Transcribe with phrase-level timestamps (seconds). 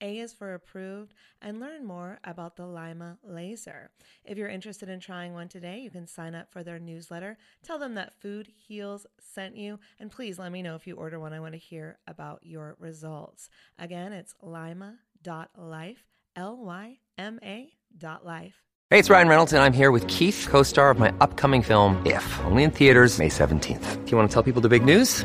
[0.00, 3.90] a is for approved, and learn more about the LYMA laser.
[4.24, 7.36] If you're interested in trying one today, you can sign up for their newsletter.
[7.62, 11.18] Tell them that Food Heals sent you, and please let me know if you order
[11.18, 11.32] one.
[11.32, 13.48] I want to hear about your results.
[13.78, 16.04] Again, it's lyma.life,
[16.36, 18.62] L Y M A dot life.
[18.90, 22.00] Hey, it's Ryan Reynolds, and I'm here with Keith, co star of my upcoming film,
[22.06, 24.04] If, only in theaters, May 17th.
[24.04, 25.24] Do you want to tell people the big news?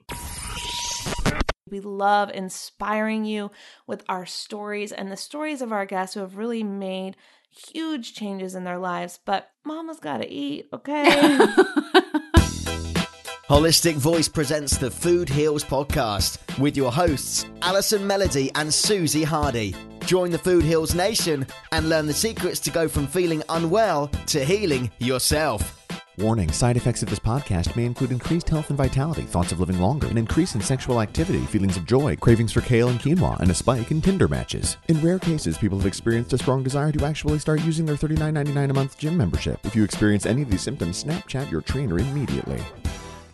[1.71, 3.49] We love inspiring you
[3.87, 7.15] with our stories and the stories of our guests who have really made
[7.49, 9.19] huge changes in their lives.
[9.23, 11.05] But mama's got to eat, okay?
[13.49, 19.73] Holistic Voice presents the Food Heals podcast with your hosts, Allison Melody and Susie Hardy.
[20.05, 24.43] Join the Food Heals Nation and learn the secrets to go from feeling unwell to
[24.43, 25.80] healing yourself.
[26.21, 29.79] Warning side effects of this podcast may include increased health and vitality, thoughts of living
[29.79, 33.49] longer, an increase in sexual activity, feelings of joy, cravings for kale and quinoa, and
[33.49, 34.77] a spike in Tinder matches.
[34.87, 38.69] In rare cases, people have experienced a strong desire to actually start using their $39.99
[38.69, 39.65] a month gym membership.
[39.65, 42.61] If you experience any of these symptoms, Snapchat your trainer immediately.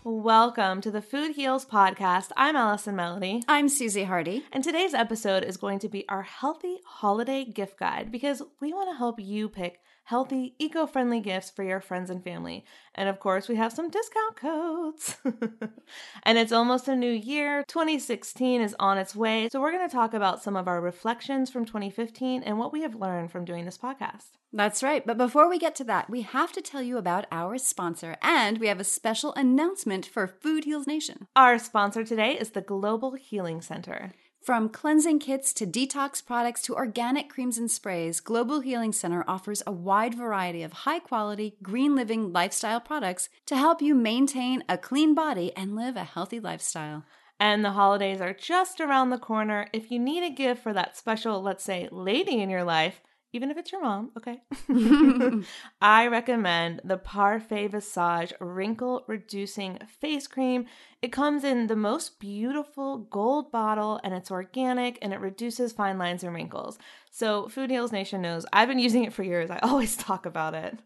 [0.05, 2.29] Welcome to the Food Heals podcast.
[2.37, 3.43] I'm Allison Melody.
[3.49, 4.45] I'm Susie Hardy.
[4.53, 8.89] And today's episode is going to be our healthy holiday gift guide because we want
[8.89, 12.63] to help you pick healthy, eco friendly gifts for your friends and family.
[12.95, 15.17] And of course, we have some discount codes.
[16.23, 17.65] and it's almost a new year.
[17.67, 19.49] 2016 is on its way.
[19.51, 22.83] So, we're going to talk about some of our reflections from 2015 and what we
[22.83, 24.29] have learned from doing this podcast.
[24.53, 25.05] That's right.
[25.05, 28.59] But before we get to that, we have to tell you about our sponsor, and
[28.59, 31.27] we have a special announcement for Food Heals Nation.
[31.35, 34.13] Our sponsor today is the Global Healing Center.
[34.47, 39.61] From cleansing kits to detox products to organic creams and sprays, Global Healing Center offers
[39.67, 44.77] a wide variety of high quality, green living lifestyle products to help you maintain a
[44.77, 47.03] clean body and live a healthy lifestyle.
[47.37, 49.67] And the holidays are just around the corner.
[49.73, 53.01] If you need a gift for that special, let's say, lady in your life,
[53.37, 54.41] even if it's your mom, okay?
[55.81, 60.65] I recommend the Parfait Visage Wrinkle Reducing Face Cream.
[61.03, 65.99] It comes in the most beautiful gold bottle and it's organic and it reduces fine
[65.99, 66.79] lines and wrinkles.
[67.11, 69.51] So, Food Heals Nation knows I've been using it for years.
[69.51, 70.79] I always talk about it.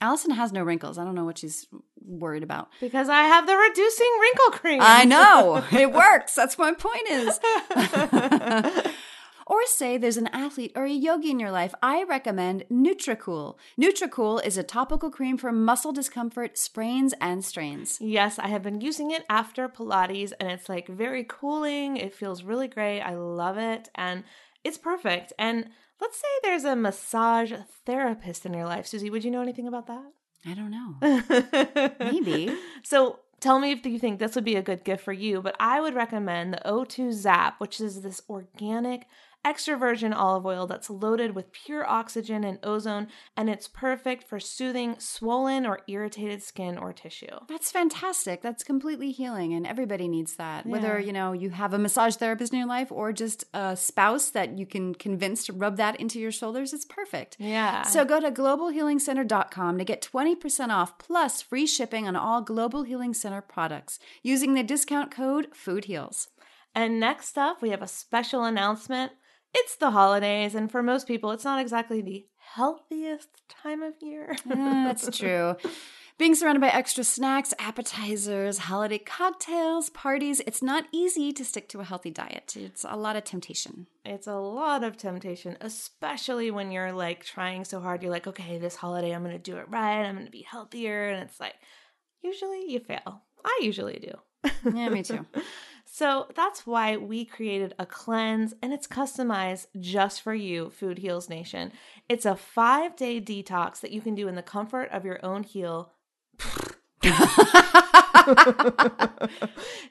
[0.00, 0.96] Allison has no wrinkles.
[0.96, 1.66] I don't know what she's
[2.00, 2.70] worried about.
[2.80, 4.80] Because I have the reducing wrinkle cream.
[4.82, 5.62] I know.
[5.70, 6.34] It works.
[6.34, 8.94] That's what my point is.
[9.50, 13.56] Or say there's an athlete or a yogi in your life, I recommend NutraCool.
[13.76, 17.98] NutraCool is a topical cream for muscle discomfort, sprains, and strains.
[18.00, 21.96] Yes, I have been using it after Pilates and it's like very cooling.
[21.96, 23.00] It feels really great.
[23.00, 24.22] I love it and
[24.62, 25.32] it's perfect.
[25.36, 25.70] And
[26.00, 27.52] let's say there's a massage
[27.84, 28.86] therapist in your life.
[28.86, 30.12] Susie, would you know anything about that?
[30.46, 31.92] I don't know.
[32.12, 32.54] Maybe.
[32.84, 35.56] So tell me if you think this would be a good gift for you, but
[35.58, 39.06] I would recommend the O2 Zap, which is this organic
[39.44, 44.38] extra virgin olive oil that's loaded with pure oxygen and ozone, and it's perfect for
[44.38, 47.38] soothing swollen or irritated skin or tissue.
[47.48, 48.42] That's fantastic.
[48.42, 50.66] That's completely healing, and everybody needs that.
[50.66, 54.30] Whether you know you have a massage therapist in your life or just a spouse
[54.30, 57.36] that you can convince to rub that into your shoulders, it's perfect.
[57.38, 57.82] Yeah.
[57.82, 63.14] So go to globalhealingcenter.com to get 20% off plus free shipping on all Global Healing
[63.14, 66.28] Center products using the discount code FoodHeals.
[66.74, 69.12] And next up, we have a special announcement.
[69.54, 74.36] It's the holidays, and for most people, it's not exactly the healthiest time of year.
[74.48, 75.56] Ah, That's true.
[76.18, 81.80] Being surrounded by extra snacks, appetizers, holiday cocktails, parties, it's not easy to stick to
[81.80, 82.54] a healthy diet.
[82.56, 83.86] It's a lot of temptation.
[84.04, 88.02] It's a lot of temptation, especially when you're like trying so hard.
[88.02, 90.02] You're like, okay, this holiday, I'm going to do it right.
[90.02, 91.08] I'm going to be healthier.
[91.08, 91.54] And it's like,
[92.22, 93.22] usually you fail.
[93.42, 94.52] I usually do.
[94.74, 95.24] Yeah, me too.
[95.92, 101.28] So that's why we created a cleanse and it's customized just for you, Food Heals
[101.28, 101.72] Nation.
[102.08, 105.42] It's a five day detox that you can do in the comfort of your own
[105.42, 105.90] heel.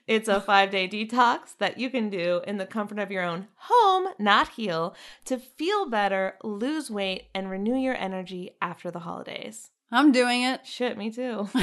[0.08, 3.48] it's a five day detox that you can do in the comfort of your own
[3.56, 4.96] home, not heel,
[5.26, 9.72] to feel better, lose weight, and renew your energy after the holidays.
[9.92, 10.66] I'm doing it.
[10.66, 11.50] Shit, me too.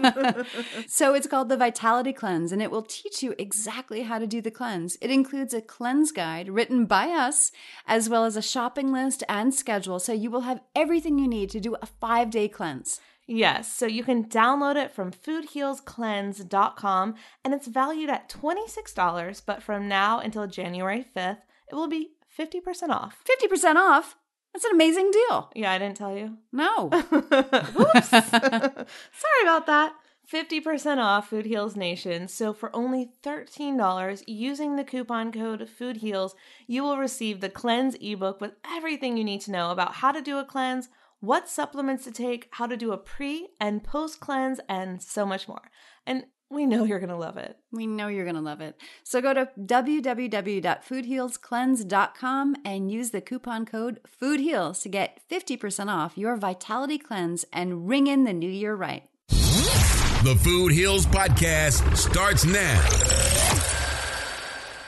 [0.86, 4.42] So it's called the Vitality Cleanse, and it will teach you exactly how to do
[4.42, 4.96] the cleanse.
[5.00, 7.52] It includes a cleanse guide written by us,
[7.86, 11.50] as well as a shopping list and schedule, so you will have everything you need
[11.50, 13.00] to do a five day cleanse.
[13.26, 17.14] Yes, so you can download it from foodhealscleanse.com
[17.44, 21.38] and it's valued at $26, but from now until January 5th,
[21.70, 23.22] it will be 50% off.
[23.24, 24.16] 50% off?
[24.52, 25.50] That's an amazing deal.
[25.54, 26.38] Yeah, I didn't tell you.
[26.52, 26.90] No.
[26.92, 28.08] Oops.
[28.10, 29.94] Sorry about that.
[30.30, 32.28] 50% off Food Heals Nation.
[32.28, 36.34] So for only $13 using the coupon code Food Heals,
[36.66, 40.22] you will receive the cleanse ebook with everything you need to know about how to
[40.22, 40.88] do a cleanse,
[41.18, 45.48] what supplements to take, how to do a pre and post cleanse, and so much
[45.48, 45.70] more.
[46.06, 47.56] And we know you're going to love it.
[47.70, 48.74] We know you're going to love it.
[49.04, 56.34] So go to www.foodhealscleanse.com and use the coupon code FOODHEALS to get 50% off your
[56.36, 59.04] Vitality Cleanse and ring in the new year right.
[59.28, 63.29] The Food Heals Podcast starts now.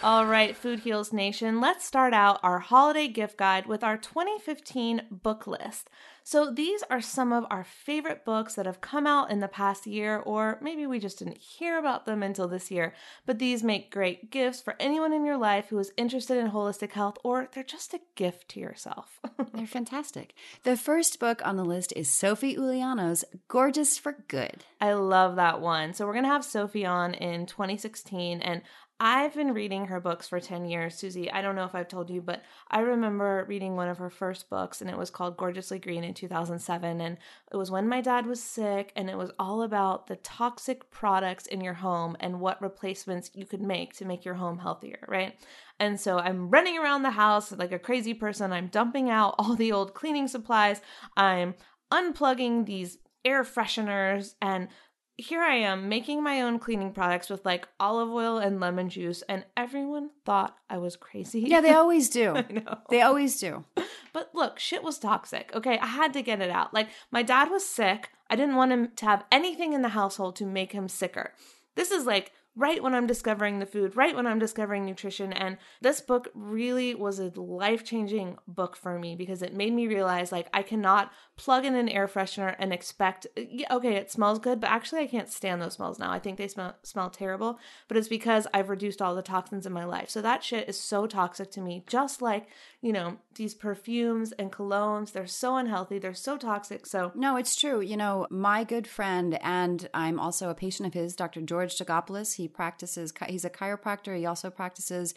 [0.04, 5.02] All right, Food Heals Nation, let's start out our holiday gift guide with our 2015
[5.12, 5.88] book list.
[6.24, 9.86] So, these are some of our favorite books that have come out in the past
[9.86, 12.94] year, or maybe we just didn't hear about them until this year.
[13.26, 16.92] But these make great gifts for anyone in your life who is interested in holistic
[16.92, 19.20] health, or they're just a gift to yourself.
[19.52, 20.34] They're fantastic.
[20.62, 24.64] The first book on the list is Sophie Uliano's Gorgeous for Good.
[24.80, 25.92] I love that one.
[25.92, 28.62] So, we're going to have Sophie on in 2016, and
[29.04, 31.28] I've been reading her books for 10 years, Susie.
[31.28, 32.40] I don't know if I've told you, but
[32.70, 36.14] I remember reading one of her first books, and it was called Gorgeously Green in
[36.14, 37.00] 2007.
[37.00, 37.18] And
[37.50, 41.46] it was when my dad was sick, and it was all about the toxic products
[41.46, 45.34] in your home and what replacements you could make to make your home healthier, right?
[45.80, 48.52] And so I'm running around the house like a crazy person.
[48.52, 50.80] I'm dumping out all the old cleaning supplies.
[51.16, 51.56] I'm
[51.92, 54.68] unplugging these air fresheners and
[55.16, 59.22] here I am making my own cleaning products with like olive oil and lemon juice,
[59.28, 61.40] and everyone thought I was crazy.
[61.40, 62.34] Yeah, they always do.
[62.36, 62.78] I know.
[62.90, 63.64] They always do.
[64.12, 65.50] But look, shit was toxic.
[65.54, 66.72] Okay, I had to get it out.
[66.74, 68.10] Like, my dad was sick.
[68.30, 71.32] I didn't want him to have anything in the household to make him sicker.
[71.74, 75.32] This is like right when I'm discovering the food, right when I'm discovering nutrition.
[75.32, 79.86] And this book really was a life changing book for me because it made me
[79.86, 84.60] realize like I cannot plug in an air freshener and expect, okay, it smells good,
[84.60, 86.12] but actually I can't stand those smells now.
[86.12, 87.58] I think they smell, smell terrible,
[87.88, 90.08] but it's because I've reduced all the toxins in my life.
[90.08, 92.46] So that shit is so toxic to me, just like,
[92.80, 95.10] you know, these perfumes and colognes.
[95.10, 96.86] They're so unhealthy, they're so toxic.
[96.86, 97.80] So No, it's true.
[97.80, 101.40] You know, my good friend, and I'm also a patient of his, Dr.
[101.40, 102.36] George Dagopoulos.
[102.36, 104.16] He practices, he's a chiropractor.
[104.16, 105.12] He also practices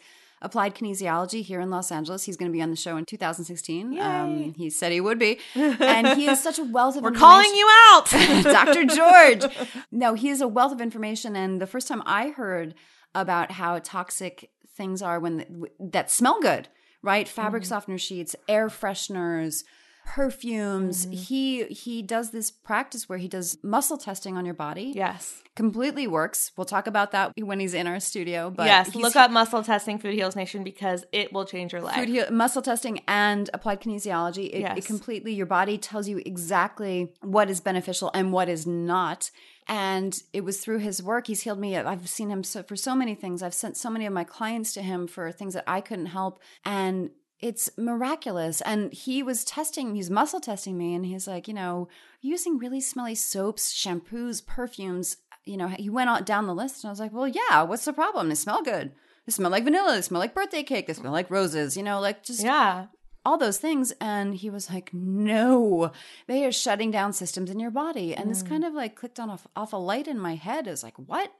[0.46, 2.24] applied kinesiology here in Los Angeles.
[2.24, 3.92] He's going to be on the show in 2016.
[3.92, 4.00] Yay.
[4.00, 5.38] Um, he said he would be.
[5.54, 7.12] And he is such a wealth of information.
[7.14, 8.10] We're calling you out.
[8.64, 8.84] Dr.
[8.84, 9.52] George.
[9.90, 11.36] No, he is a wealth of information.
[11.36, 12.74] And the first time I heard
[13.14, 16.68] about how toxic things are when that smell good,
[17.02, 17.26] right?
[17.28, 17.68] Fabric Mm-hmm.
[17.68, 19.64] softener sheets, air fresheners,
[20.06, 21.04] perfumes.
[21.04, 21.12] Mm-hmm.
[21.16, 24.92] He he does this practice where he does muscle testing on your body.
[24.94, 25.42] yes.
[25.56, 26.52] Completely works.
[26.54, 28.50] We'll talk about that when he's in our studio.
[28.50, 28.94] But yes.
[28.94, 31.94] Look up muscle testing Food Heals Nation because it will change your life.
[31.96, 34.50] food heal- muscle testing and applied kinesiology.
[34.52, 39.30] It, it completely your body tells you exactly what is beneficial and what is not.
[39.66, 41.74] And it was through his work he's healed me.
[41.74, 43.42] I've seen him so, for so many things.
[43.42, 46.38] I've sent so many of my clients to him for things that I couldn't help,
[46.66, 48.60] and it's miraculous.
[48.62, 51.88] And he was testing, he's muscle testing me, and he's like, you know,
[52.20, 55.18] using really smelly soaps, shampoos, perfumes.
[55.44, 57.84] You know, he went on down the list, and I was like, well, yeah, what's
[57.84, 58.28] the problem?
[58.28, 58.92] They smell good.
[59.26, 59.94] They smell like vanilla.
[59.94, 60.86] They smell like birthday cake.
[60.86, 61.76] They smell like roses.
[61.76, 62.86] You know, like just yeah.
[63.24, 63.92] all those things.
[64.00, 65.90] And he was like, no,
[66.26, 68.14] they are shutting down systems in your body.
[68.14, 68.48] And this mm.
[68.48, 70.68] kind of like clicked on off, off a light in my head.
[70.68, 71.32] Is like, what?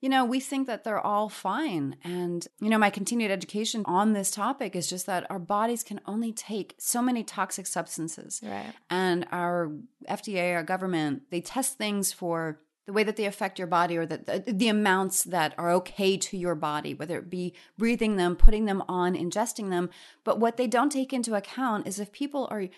[0.00, 1.96] You know, we think that they're all fine.
[2.04, 6.00] And, you know, my continued education on this topic is just that our bodies can
[6.06, 8.40] only take so many toxic substances.
[8.44, 8.72] Right.
[8.90, 9.72] And our
[10.08, 14.06] FDA, our government, they test things for the way that they affect your body or
[14.06, 18.36] the, the, the amounts that are okay to your body, whether it be breathing them,
[18.36, 19.90] putting them on, ingesting them.
[20.22, 22.68] But what they don't take into account is if people are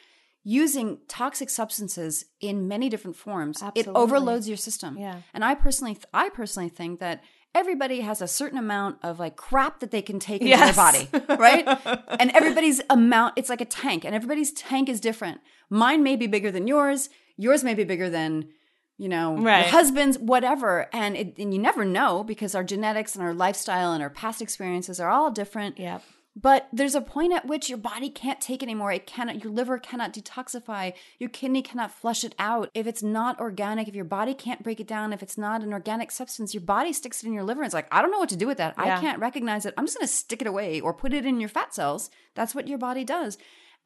[0.45, 3.92] using toxic substances in many different forms, Absolutely.
[3.92, 4.97] it overloads your system.
[4.97, 5.21] Yeah.
[5.35, 7.23] And I personally, I personally think that
[7.54, 10.75] everybody has a certain amount of like crap that they can take into Yes.
[10.76, 11.66] their body, right?
[12.21, 15.40] and everybody's amount, it's like a tank, and everybody's tank is different.
[15.71, 17.09] Mine may be bigger than yours.
[17.37, 18.49] Yours may be bigger than
[18.97, 19.61] you know Right.
[19.61, 20.88] your husband's, whatever.
[20.92, 24.40] And it, and you never know because our genetics and our lifestyle and our past
[24.42, 25.78] experiences are all different.
[25.78, 26.02] Yep.
[26.40, 28.92] But there's a point at which your body can't take anymore.
[28.92, 30.92] It cannot, your liver cannot detoxify.
[31.18, 32.71] Your kidney cannot flush it out.
[32.75, 35.73] If it's not organic, if your body can't break it down, if it's not an
[35.73, 37.62] organic substance, your body sticks it in your liver.
[37.62, 38.75] And it's like, I don't know what to do with that.
[38.78, 38.99] Yeah.
[38.99, 39.75] I can't recognize it.
[39.76, 42.09] I'm just going to stick it away or put it in your fat cells.
[42.37, 43.37] That's what your body does.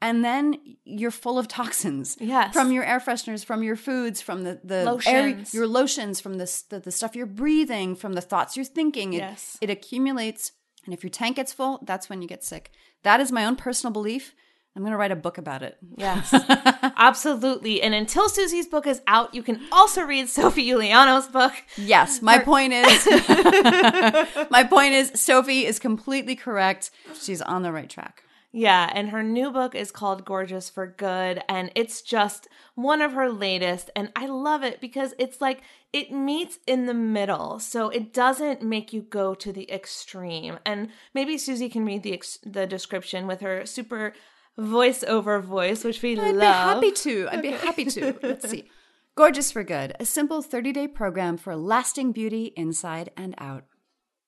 [0.03, 2.53] And then you're full of toxins Yes.
[2.53, 6.63] from your air fresheners, from your foods, from the, the air, your lotions, from the,
[6.69, 9.15] the, the stuff you're breathing, from the thoughts you're thinking.
[9.15, 9.57] It, Yes.
[9.61, 10.53] it accumulates.
[10.85, 12.71] And if your tank gets full, that's when you get sick.
[13.03, 14.35] That is my own personal belief.
[14.75, 15.77] I'm going to write a book about it.
[15.97, 16.33] Yes,
[16.97, 17.83] absolutely.
[17.83, 21.53] And until Susie's book is out, you can also read Sophie Uliano's book.
[21.77, 23.07] Yes, my point is
[24.51, 26.91] my point is Sophie is completely correct.
[27.21, 28.23] She's on the right track.
[28.55, 33.13] Yeah, and her new book is called Gorgeous for Good, and it's just one of
[33.13, 33.91] her latest.
[33.97, 35.63] And I love it because it's like
[35.93, 40.59] it meets in the middle, so it doesn't make you go to the extreme.
[40.65, 44.15] And maybe Susie can read the ex- the description with her super
[44.59, 46.81] voiceover voice, which we I'd love.
[46.81, 47.29] be happy to.
[47.31, 48.19] I'd be happy to.
[48.23, 48.71] Let's see.
[49.15, 53.65] Gorgeous for Good, a simple 30 day program for lasting beauty inside and out.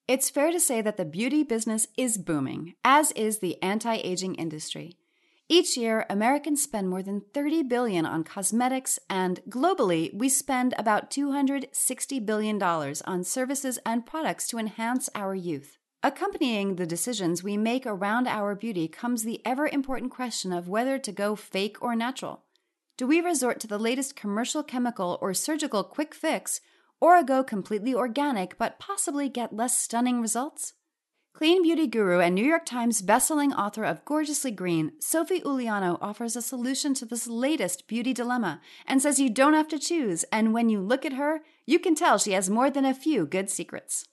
[0.06, 4.34] It's fair to say that the beauty business is booming, as is the anti aging
[4.34, 4.98] industry.
[5.48, 11.10] Each year, Americans spend more than 30 billion on cosmetics, and globally, we spend about
[11.10, 15.76] 260 billion dollars on services and products to enhance our youth.
[16.02, 20.98] Accompanying the decisions we make around our beauty comes the ever important question of whether
[20.98, 22.44] to go fake or natural.
[22.96, 26.62] Do we resort to the latest commercial chemical or surgical quick fix,
[27.00, 30.72] or go completely organic but possibly get less stunning results?
[31.36, 36.36] Clean beauty guru and New York Times bestselling author of Gorgeously Green, Sophie Uliano offers
[36.36, 40.54] a solution to this latest beauty dilemma and says you don't have to choose, and
[40.54, 43.50] when you look at her, you can tell she has more than a few good
[43.50, 44.06] secrets.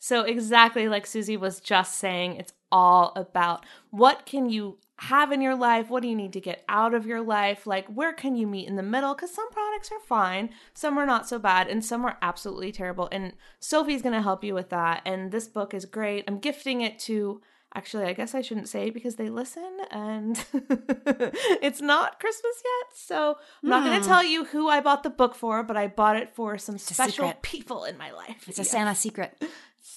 [0.00, 5.42] So exactly like Susie was just saying, it's all about what can you have in
[5.42, 5.90] your life?
[5.90, 7.66] What do you need to get out of your life?
[7.66, 9.14] Like where can you meet in the middle?
[9.14, 13.08] Cuz some products are fine, some are not so bad, and some are absolutely terrible.
[13.12, 15.02] And Sophie's going to help you with that.
[15.04, 16.24] And this book is great.
[16.26, 17.42] I'm gifting it to
[17.72, 20.44] Actually, I guess I shouldn't say because they listen and
[21.62, 22.96] it's not Christmas yet.
[22.96, 24.12] So I'm not going to hmm.
[24.12, 27.32] tell you who I bought the book for, but I bought it for some special
[27.42, 28.48] people in my life.
[28.48, 29.40] It's a Santa secret.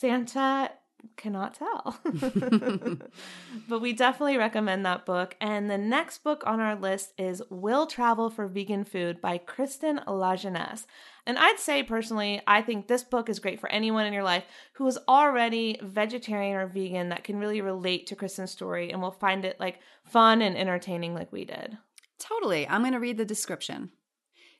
[0.03, 0.69] Santa
[1.15, 1.97] cannot tell.
[3.69, 5.37] but we definitely recommend that book.
[5.39, 10.01] And the next book on our list is Will Travel for Vegan Food by Kristen
[10.05, 10.85] Lajeunesse.
[11.25, 14.43] And I'd say personally, I think this book is great for anyone in your life
[14.73, 19.11] who is already vegetarian or vegan that can really relate to Kristen's story and will
[19.11, 21.77] find it like fun and entertaining like we did.
[22.19, 22.67] Totally.
[22.67, 23.91] I'm going to read the description.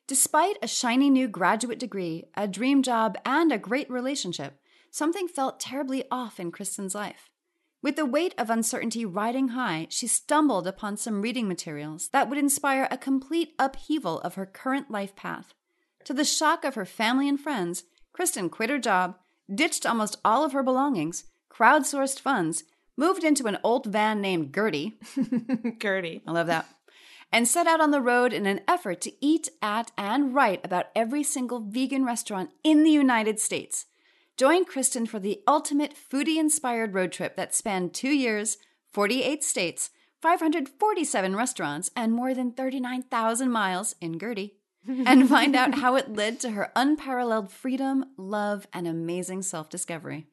[0.06, 4.58] Despite a shiny new graduate degree, a dream job, and a great relationship,
[4.94, 7.28] something felt terribly off in Kristen's life.
[7.82, 12.38] With the weight of uncertainty riding high, she stumbled upon some reading materials that would
[12.38, 15.52] inspire a complete upheaval of her current life path.
[16.04, 17.82] To the shock of her family and friends,
[18.12, 19.16] Kristen quit her job,
[19.52, 22.62] ditched almost all of her belongings, crowdsourced funds,
[22.96, 24.96] moved into an old van named Gertie.
[25.82, 26.22] Gertie.
[26.24, 26.68] I love that.
[27.32, 30.86] And set out on the road in an effort to eat at and write about
[30.94, 33.86] every single vegan restaurant in the United States.
[34.36, 38.58] Join Kristen for the ultimate foodie inspired road trip that spanned two years,
[38.92, 39.90] 48 states,
[40.22, 44.56] 547 restaurants, and more than 39,000 miles in Gertie.
[45.06, 50.26] and find out how it led to her unparalleled freedom, love, and amazing self discovery.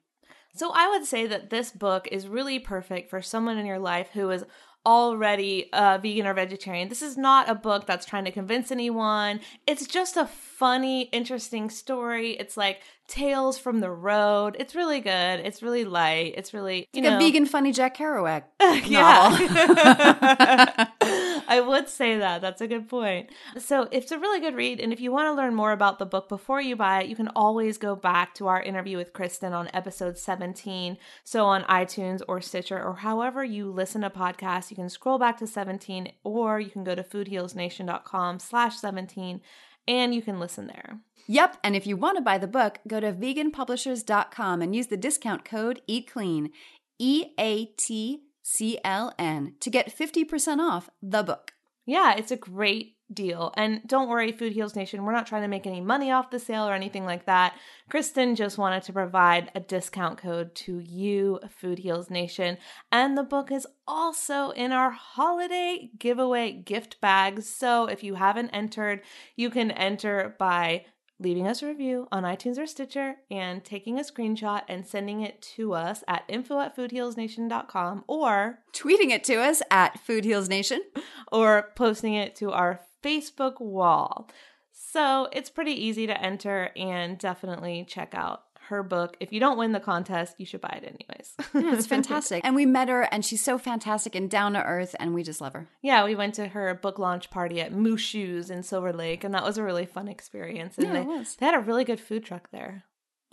[0.53, 4.09] So I would say that this book is really perfect for someone in your life
[4.13, 4.43] who is
[4.85, 6.89] already uh, vegan or vegetarian.
[6.89, 9.39] This is not a book that's trying to convince anyone.
[9.67, 12.31] It's just a funny, interesting story.
[12.31, 14.55] It's like tales from the road.
[14.59, 15.11] It's really good.
[15.11, 16.33] It's really light.
[16.37, 18.43] It's really It's you like know, a vegan funny Jack Kerouac
[18.85, 20.87] yeah.
[21.51, 22.39] I would say that.
[22.39, 23.29] That's a good point.
[23.57, 24.79] So, it's a really good read.
[24.79, 27.15] And if you want to learn more about the book before you buy it, you
[27.17, 30.97] can always go back to our interview with Kristen on episode 17.
[31.25, 35.39] So, on iTunes or Stitcher or however you listen to podcasts, you can scroll back
[35.39, 39.41] to 17 or you can go to foodhealsnation.com slash 17
[39.89, 41.01] and you can listen there.
[41.27, 44.95] Yep, and if you want to buy the book, go to veganpublishers.com and use the
[44.95, 46.51] discount code EATCLEAN,
[46.97, 51.53] E A T C L N, to get 50% off the book.
[51.85, 53.53] Yeah, it's a great deal.
[53.57, 56.39] And don't worry, Food Heals Nation, we're not trying to make any money off the
[56.39, 57.55] sale or anything like that.
[57.89, 62.57] Kristen just wanted to provide a discount code to you, Food Heals Nation.
[62.91, 67.49] And the book is also in our holiday giveaway gift bags.
[67.49, 69.01] So if you haven't entered,
[69.35, 70.85] you can enter by
[71.21, 75.41] leaving us a review on iTunes or Stitcher and taking a screenshot and sending it
[75.55, 80.81] to us at info at foodhealsnation.com or Tweeting it to us at Food Heals Nation.
[81.31, 84.29] or posting it to our Facebook wall.
[84.71, 89.15] So it's pretty easy to enter and definitely check out her book.
[89.19, 91.35] If you don't win the contest, you should buy it anyways.
[91.63, 92.41] Yeah, it's fantastic.
[92.43, 95.39] and we met her, and she's so fantastic and down to earth, and we just
[95.41, 95.67] love her.
[95.81, 99.43] yeah, we went to her book launch party at MooShoes in Silver Lake, and that
[99.43, 100.77] was a really fun experience.
[100.77, 101.35] And Yeah, they, it was.
[101.35, 102.83] they had a really good food truck there.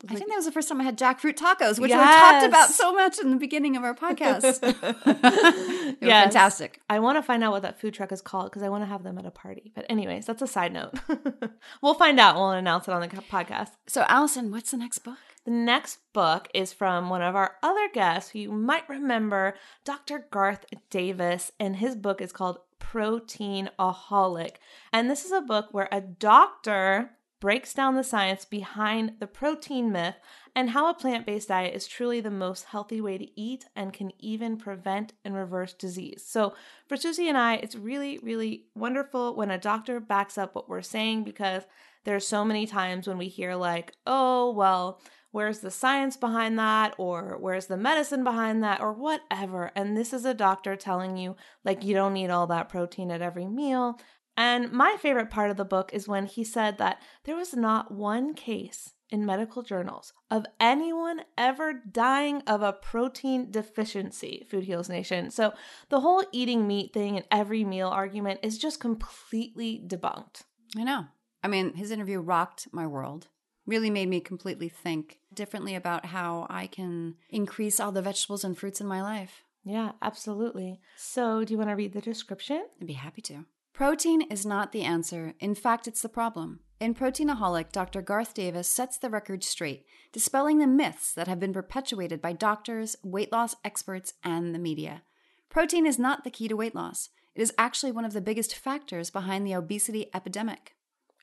[0.09, 2.69] I think that was the first time I had jackfruit tacos, which we talked about
[2.69, 4.63] so much in the beginning of our podcast.
[6.01, 6.23] Yes.
[6.25, 6.81] fantastic.
[6.89, 8.87] I want to find out what that food truck is called because I want to
[8.87, 9.73] have them at a party.
[9.75, 10.95] But, anyways, that's a side note.
[11.83, 12.37] we'll find out.
[12.37, 13.71] We'll announce it on the podcast.
[13.89, 15.17] So, Allison, what's the next book?
[15.45, 20.27] The next book is from one of our other guests who you might remember, Dr.
[20.31, 24.57] Garth Davis, and his book is called Proteinaholic.
[24.93, 29.93] And this is a book where a doctor breaks down the science behind the protein
[29.93, 30.17] myth
[30.57, 33.93] and how a plant based diet is truly the most healthy way to eat and
[33.93, 36.25] can even prevent and reverse disease.
[36.27, 36.55] So,
[36.89, 40.83] for Susie and I, it's really, really wonderful when a doctor backs up what we're
[40.83, 41.63] saying because
[42.05, 46.95] there's so many times when we hear, like, oh, well, where's the science behind that
[46.99, 51.37] or where's the medicine behind that or whatever and this is a doctor telling you
[51.65, 53.99] like you don't need all that protein at every meal
[54.37, 57.93] and my favorite part of the book is when he said that there was not
[57.93, 64.89] one case in medical journals of anyone ever dying of a protein deficiency food heals
[64.89, 65.53] nation so
[65.89, 70.43] the whole eating meat thing and every meal argument is just completely debunked
[70.77, 71.07] I know.
[71.43, 73.29] I mean, his interview rocked my world.
[73.69, 78.57] Really made me completely think differently about how I can increase all the vegetables and
[78.57, 79.45] fruits in my life.
[79.63, 83.45] yeah absolutely so do you want to read the description I'd be happy to.
[83.75, 85.35] Protein is not the answer.
[85.39, 86.61] In fact, it's the problem.
[86.81, 88.03] In Proteinaholic, Dr.
[88.03, 92.97] Garth Davis sets the record straight, dispelling the myths that have been perpetuated by doctors,
[93.05, 95.03] weight loss experts, and the media.
[95.49, 97.11] Protein is not the key to weight loss.
[97.37, 100.75] It is actually one of the biggest factors behind the obesity epidemic.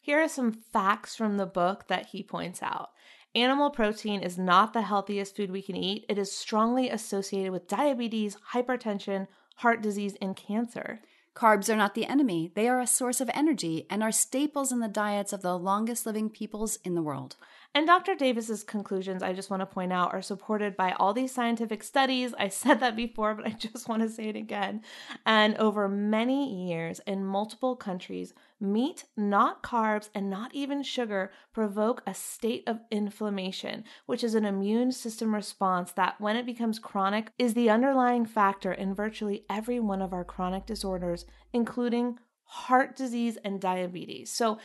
[0.06, 2.92] Here are some facts from the book that he points out.
[3.34, 6.06] Animal protein is not the healthiest food we can eat.
[6.08, 11.02] It is strongly associated with diabetes, hypertension, heart disease, and cancer.
[11.34, 12.52] Carbs are not the enemy.
[12.54, 16.06] They are a source of energy and are staples in the diets of the longest
[16.06, 17.36] living peoples in the world.
[17.74, 18.14] And Dr.
[18.14, 22.36] Davis's conclusions, I just want to point out, are supported by all these scientific studies.
[22.38, 24.84] I said that before, but I just want to say it again.
[25.26, 28.36] And over many years in multiple countries,
[28.72, 34.46] meat, not carbs, and not even sugar provoke a state of inflammation, which is an
[34.46, 39.80] immune system response that, when it becomes chronic, is the underlying factor in virtually every
[39.80, 44.32] one of our chronic disorders, including heart disease and diabetes.
[44.32, 44.60] So,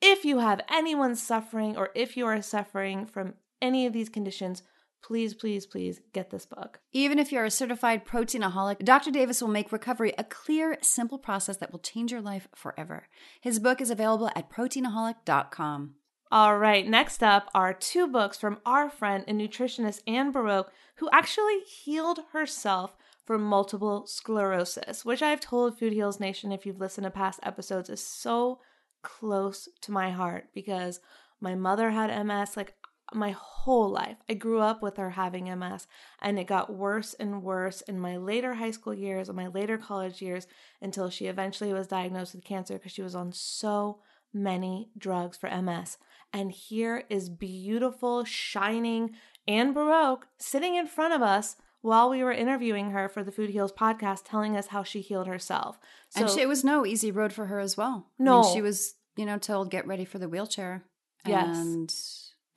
[0.00, 4.62] if you have anyone suffering or if you are suffering from any of these conditions,
[5.06, 6.80] please, please, please get this book.
[6.92, 9.12] Even if you're a certified proteinaholic, Dr.
[9.12, 13.06] Davis will make recovery a clear, simple process that will change your life forever.
[13.40, 15.94] His book is available at proteinaholic.com.
[16.32, 20.66] All right, next up are two books from our friend and nutritionist Ann Boroch,
[20.96, 26.80] who actually healed herself from multiple sclerosis, which I've told Food Heals Nation, if you've
[26.80, 28.58] listened to past episodes, is so
[29.02, 30.98] close to my heart because
[31.40, 32.56] my mother had MS.
[32.56, 32.74] Like
[33.14, 34.16] my whole life.
[34.28, 35.86] I grew up with her having MS,
[36.20, 39.78] and it got worse and worse in my later high school years and my later
[39.78, 40.46] college years
[40.80, 44.00] until she eventually was diagnosed with cancer because she was on so
[44.32, 45.98] many drugs for MS.
[46.32, 49.12] And here is beautiful, shining
[49.48, 53.50] Ann Boroch sitting in front of us while we were interviewing her for the Food
[53.50, 55.78] Heals podcast, telling us how she healed herself.
[56.08, 58.08] So, and she, it was no easy road for her as well.
[58.18, 60.84] No, I mean, she was, you know, told get ready for the wheelchair.
[61.24, 61.56] Yes.
[61.56, 61.94] And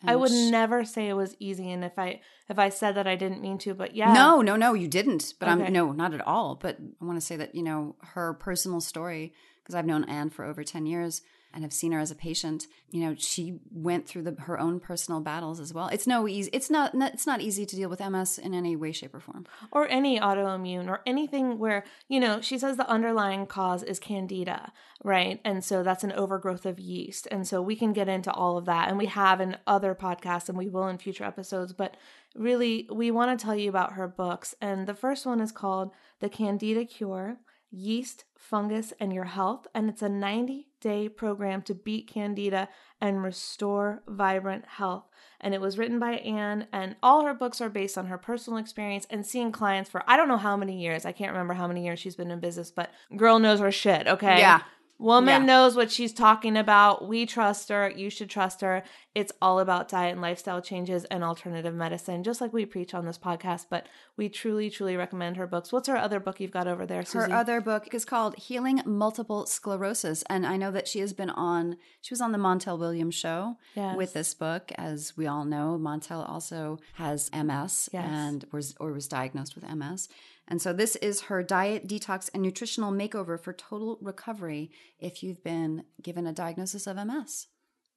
[0.06, 3.16] I would never say it was easy, and if I if I said that, I
[3.16, 3.74] didn't mean to.
[3.74, 5.34] But yeah, no, no, no, you didn't.
[5.40, 5.66] But Okay.
[5.66, 6.56] I'm no, not at all.
[6.56, 10.30] But I want to say that you know her personal story because I've known Anne
[10.30, 11.22] for over ten years
[11.54, 12.68] and have seen her as a patient.
[12.92, 15.88] You know, she went through the, her own personal battles as well.
[15.88, 16.50] It's no easy.
[16.54, 16.94] It's not.
[16.96, 19.46] It's not easy to deal with MS in any way, shape, or form.
[19.72, 24.72] or any autoimmune or anything where you know she says the underlying cause is candida
[25.04, 28.58] right and so that's an overgrowth of yeast and so we can get into all
[28.58, 31.96] of that and we have in other podcasts and we will in future episodes but
[32.36, 35.92] really we want to tell you about her books and the first one is called
[36.20, 37.38] the candida cure
[37.72, 42.70] yeast fungus and your health and it's a 90 day program to beat candida
[43.02, 45.10] and restore vibrant health
[45.42, 48.60] and it was written by Anne and all her books are based on her personal
[48.60, 51.06] experience and seeing clients for I don't know how many years.
[51.06, 54.08] I can't remember how many years she's been in business, but girl knows her shit,
[54.08, 54.39] okay?
[54.39, 54.62] Yeah.
[55.00, 55.46] Woman Yeah.
[55.48, 57.08] knows what she's talking about.
[57.08, 57.90] We trust her.
[57.90, 58.84] You should trust her.
[59.16, 63.06] It's all about diet and lifestyle changes and alternative medicine, just like we preach on
[63.06, 63.68] this podcast.
[63.70, 65.72] But we truly, truly recommend her books.
[65.72, 69.46] What's her other book you've got over there, Her other book is called Healing Multiple
[69.46, 70.24] Sclerosis.
[70.30, 73.56] And I know that she has been on, she was on the Montel Williams show
[73.76, 73.96] Yes.
[73.96, 74.72] with this book.
[74.78, 78.06] As we all know, Montel also has MS Yes.
[78.06, 80.10] and was, or was diagnosed with MS.
[80.50, 85.44] And so this is her diet, detox, and nutritional makeover for total recovery if you've
[85.44, 87.48] been given a diagnosis of MS.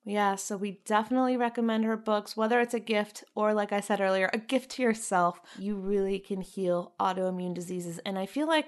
[0.05, 4.01] Yeah, so we definitely recommend her books, whether it's a gift or, like I said
[4.01, 5.41] earlier, a gift to yourself.
[5.59, 8.01] You really can heal autoimmune diseases.
[8.05, 8.67] And I feel like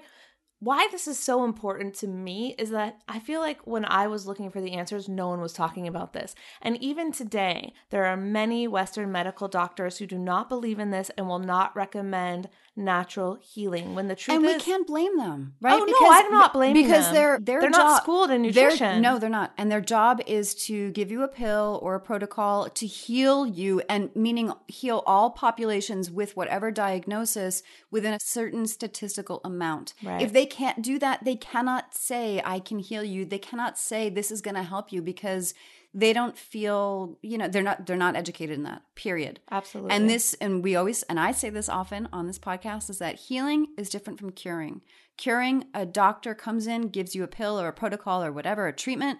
[0.59, 4.25] why this is so important to me is that I feel like when I was
[4.25, 6.33] looking for the answers, no one was talking about this.
[6.61, 11.11] And even today, there are many Western medical doctors who do not believe in this
[11.17, 13.95] and will not recommend natural healing.
[13.95, 15.81] When the truth and we can't blame them, oh, right?
[15.81, 17.13] Oh, no, I'm not blaming because them.
[17.13, 19.01] they're their They're not schooled in nutrition.
[19.01, 22.69] no, they're not, and their job is to give you a pill or a protocol
[22.69, 29.41] to heal you, and meaning heal all populations with whatever diagnosis within a certain statistical
[29.43, 29.93] amount.
[30.03, 30.21] Right.
[30.21, 33.25] If they can't do that, they cannot say I can heal you.
[33.25, 35.53] They cannot say this is going to help you because
[35.97, 39.39] they don't feel you know they're not they're not educated in that period.
[39.49, 39.91] Absolutely.
[39.91, 43.15] and this and we always and i say this often on this podcast is that
[43.15, 44.81] healing is different from curing.
[45.17, 48.73] Curing a doctor comes in gives you a pill or a protocol or whatever a
[48.73, 49.19] treatment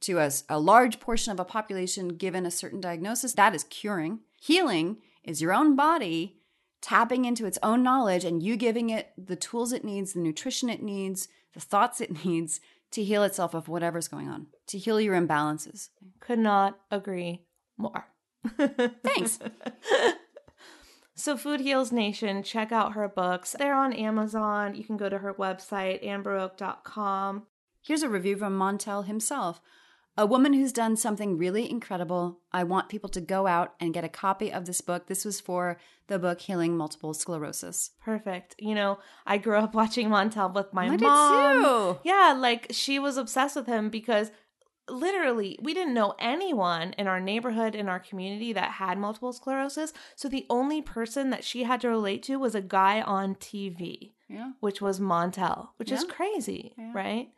[0.00, 4.18] to a, a large portion of a population given a certain diagnosis that is curing.
[4.40, 6.40] Healing is your own body
[6.80, 10.68] tapping into its own knowledge and you giving it the tools it needs the nutrition
[10.68, 12.60] it needs the thoughts it needs
[12.92, 15.88] to heal itself of whatever's going on to heal your imbalances
[16.20, 17.42] could not agree
[17.76, 18.06] more.
[19.04, 19.38] Thanks.
[21.14, 23.54] So, Food Heals Nation, check out her books.
[23.58, 24.74] They're on Amazon.
[24.74, 27.46] You can go to her website, annboroch.com.
[27.82, 29.60] Here's a review from Montel himself.
[30.18, 32.40] A woman who's done something really incredible.
[32.52, 35.06] I want people to go out and get a copy of this book.
[35.06, 37.90] This was for the book Healing Multiple Sclerosis.
[38.04, 38.54] Perfect.
[38.58, 41.62] You know, I grew up watching Montel with my I did mom.
[41.64, 42.00] too.
[42.04, 44.30] Yeah, like she was obsessed with him because
[44.90, 49.92] literally we didn't know anyone in our neighborhood in our community that had multiple sclerosis
[50.16, 54.10] so the only person that she had to relate to was a guy on tv
[54.28, 54.50] Yeah.
[54.58, 56.90] which was montel which is crazy Yeah.
[56.94, 57.28] right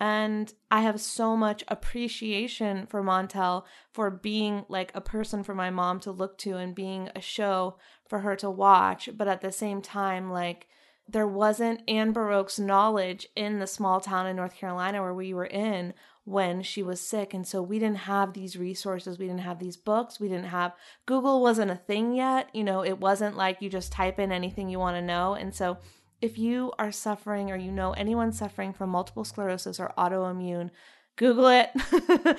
[0.00, 5.70] and i have so much appreciation for montel for being like a person for my
[5.70, 7.76] mom to look to and being a show
[8.08, 10.66] for her to watch but at the same time like
[11.06, 15.44] there wasn't Ann Boroch's knowledge in the small town in North Carolina where we were
[15.44, 15.92] in
[16.24, 17.34] when she was sick.
[17.34, 19.18] And so we didn't have these resources.
[19.18, 20.18] We didn't have these books.
[20.18, 22.48] We didn't have Google wasn't a thing yet.
[22.54, 25.34] You know, it wasn't like you just type in anything you want to know.
[25.34, 25.78] And so
[26.20, 30.70] if you are suffering or you know anyone suffering from multiple sclerosis or autoimmune,
[31.16, 31.70] Google it,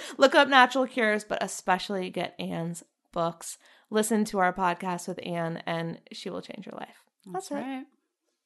[0.17, 3.57] look up natural cures, but especially get Anne's books.
[3.89, 7.03] listen to our podcast with Anne and she will change your life.
[7.25, 7.65] That's, That's it.
[7.65, 7.85] right.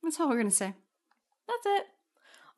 [0.04, 0.74] That's all we're gonna say.
[1.48, 1.84] That's it.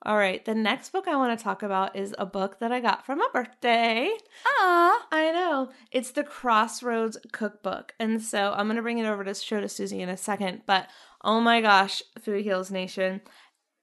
[0.04, 0.44] All right.
[0.44, 3.16] The next book I want to talk about is a book that I got for
[3.16, 4.10] my birthday.
[4.48, 5.70] Ah, I know.
[5.92, 7.94] It's the Crossroads Cookbook.
[8.00, 10.64] And so I'm going to bring it over to show to Susie in a second.
[10.66, 10.88] But
[11.24, 13.22] oh my gosh, Food Heals Nation.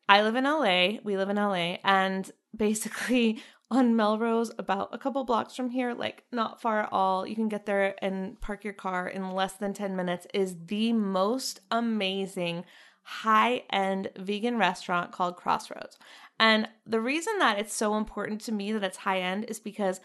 [0.09, 0.99] I live in LA.
[1.05, 1.77] We live in LA.
[1.85, 7.27] And basically, on Melrose, about a couple blocks from here, like not far at all,
[7.27, 10.93] you can get there and park your car in less than 10 minutes, is the
[10.95, 12.65] most amazing
[13.09, 15.99] high end vegan restaurant called Crossroads.
[16.39, 20.03] And the reason that it's so important to me that it's high end is because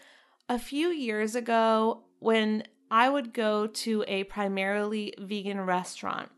[0.48, 6.30] a few years ago, when I would go to a primarily vegan restaurant,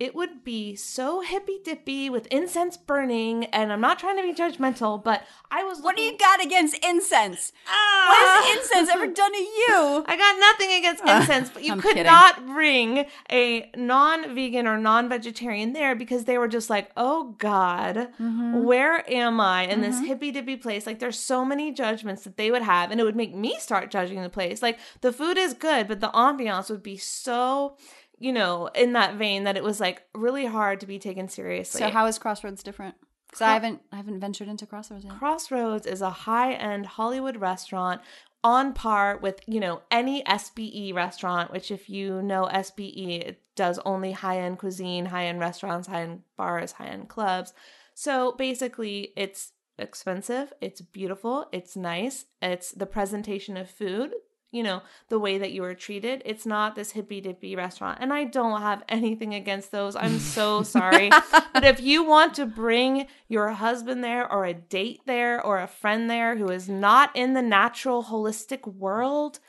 [0.00, 3.44] it would be so hippy dippy with incense burning.
[3.46, 5.80] And I'm not trying to be judgmental, but I was.
[5.80, 7.52] what do you got against incense?
[7.68, 8.06] Ah!
[8.08, 10.04] What has incense ever done to you?
[10.06, 12.04] I got nothing against incense, but you I'm could kidding.
[12.12, 17.34] not bring a non vegan or non vegetarian there because they were just like, oh
[17.38, 18.62] God, Mm-hmm.
[18.64, 20.86] where am I in this hippy dippy place?
[20.86, 23.90] Like, there's so many judgments that they would have, and it would make me start
[23.90, 24.62] judging the place.
[24.62, 27.76] Like, the food is good, but the ambiance would be so,
[28.24, 31.80] you know, in that vein that it was like really hard to be taken seriously.
[31.80, 32.94] So how is Crossroads different?
[33.26, 35.12] Because I haven't I haven't ventured into Crossroads yet.
[35.18, 38.00] Crossroads is a high-end Hollywood restaurant
[38.42, 43.78] on par with, you know, any SBE restaurant, which if you know SBE, it does
[43.84, 47.52] only high-end cuisine, high-end restaurants, high-end bars, high-end clubs.
[47.92, 54.12] So basically, it's expensive, it's beautiful, it's nice, it's the presentation of food,
[54.54, 56.22] you know, the way that you were treated.
[56.24, 57.98] It's not this hippy dippy restaurant.
[58.00, 59.96] And I don't have anything against those.
[59.96, 61.10] I'm so sorry.
[61.52, 65.66] but if you want to bring your husband there or a date there or a
[65.66, 69.40] friend there who is not in the natural holistic world,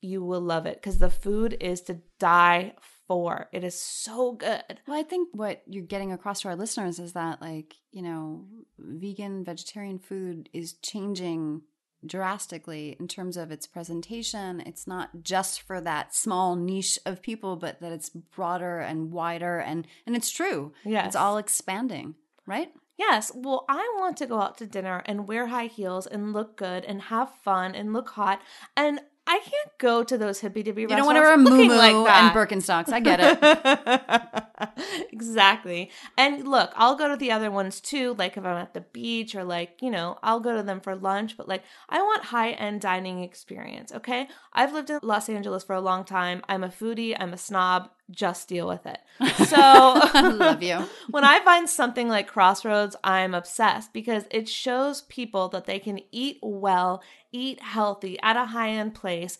[0.00, 2.74] you will love it because the food is to die
[3.06, 3.48] for.
[3.52, 4.80] It is so good.
[4.88, 8.46] Well, I think what you're getting across to our listeners is that, like, you know,
[8.76, 11.62] vegan, vegetarian food is changing
[12.04, 14.60] drastically in terms of its presentation.
[14.60, 19.58] It's not just for that small niche of people, but that it's broader and wider.
[19.58, 20.72] And, and it's true.
[20.84, 21.08] Yes.
[21.08, 22.14] It's all expanding,
[22.46, 22.70] right?
[22.98, 23.32] Yes.
[23.34, 26.84] Well, I want to go out to dinner and wear high heels and look good
[26.84, 28.40] and have fun and look hot.
[28.76, 29.00] And
[29.32, 32.34] I can't go to those hippy dippy You don't want to wear moo like and.
[32.34, 32.92] Birkenstocks.
[32.92, 35.08] I get it.
[35.10, 35.90] exactly.
[36.18, 39.34] And look, I'll go to the other ones too, like if I'm at the beach
[39.34, 42.82] or like, you know, I'll go to them for lunch, but like I want high-end
[42.82, 44.28] dining experience, okay?
[44.52, 46.42] I've lived in Los Angeles for a long time.
[46.46, 48.98] I'm a foodie, I'm a snob, just deal with it.
[49.46, 50.84] So Love you.
[51.10, 56.00] when I find something like Crossroads, I'm obsessed because it shows people that they can
[56.10, 59.38] eat well, eat healthy at a high end place,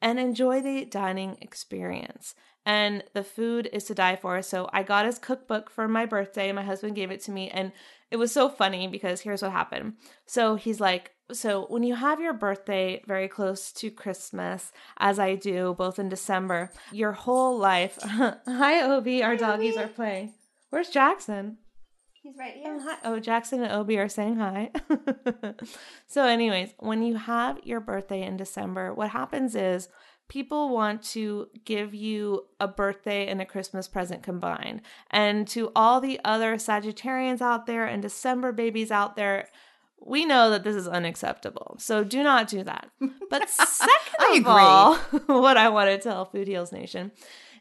[0.00, 2.34] and enjoy the dining experience.
[2.66, 4.40] And the food is to die for.
[4.42, 6.50] So I got his cookbook for my birthday.
[6.52, 7.50] My husband gave it to me.
[7.50, 7.72] And
[8.10, 9.94] it was so funny because here's what happened.
[10.26, 15.34] So he's like, so when you have your birthday very close to Christmas, as I
[15.36, 17.98] do, both in December, your whole life.
[18.02, 19.22] Hi, Obi.
[19.22, 20.34] Our doggies are playing.
[20.70, 21.58] Where's Jackson?
[22.24, 22.96] He's right Oh, hi.
[23.04, 24.70] Oh, Jackson and Obi are saying hi.
[26.06, 29.90] so, anyways, when you have your birthday in December, what happens is
[30.28, 34.80] people want to give you a birthday and a Christmas present combined.
[35.10, 39.50] And to all the other Sagittarians out there and December babies out there,
[40.04, 41.76] we know that this is unacceptable.
[41.78, 42.90] So do not do that.
[43.30, 43.90] But second
[44.20, 44.52] I of agree.
[44.52, 44.94] all,
[45.42, 47.10] what I want to tell Food Heals Nation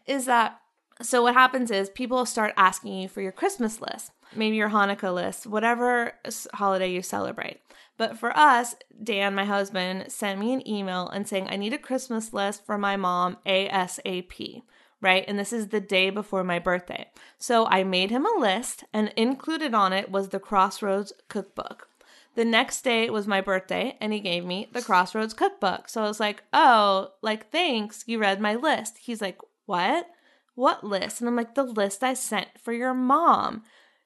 [0.05, 0.59] is that
[1.01, 5.13] so what happens is people start asking you for your Christmas list, maybe your Hanukkah
[5.13, 6.13] list, whatever
[6.53, 7.59] holiday you celebrate.
[7.97, 11.77] But for us, Dan, my husband, sent me an email and saying I need a
[11.79, 14.61] Christmas list for my mom ASAP.
[15.01, 15.25] Right.
[15.27, 17.07] And this is the day before my birthday.
[17.37, 21.89] So I made him a list and included on it was the Crossroads cookbook.
[22.35, 25.87] The next day was my birthday, and he gave me the Crossroads cookbook.
[25.87, 28.97] So I was like, oh, like, thanks, you read my list.
[28.99, 30.07] He's like, what?
[30.55, 31.21] What list?
[31.21, 33.63] And I'm like, the list I sent for your mom.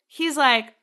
[0.08, 0.76] He's like,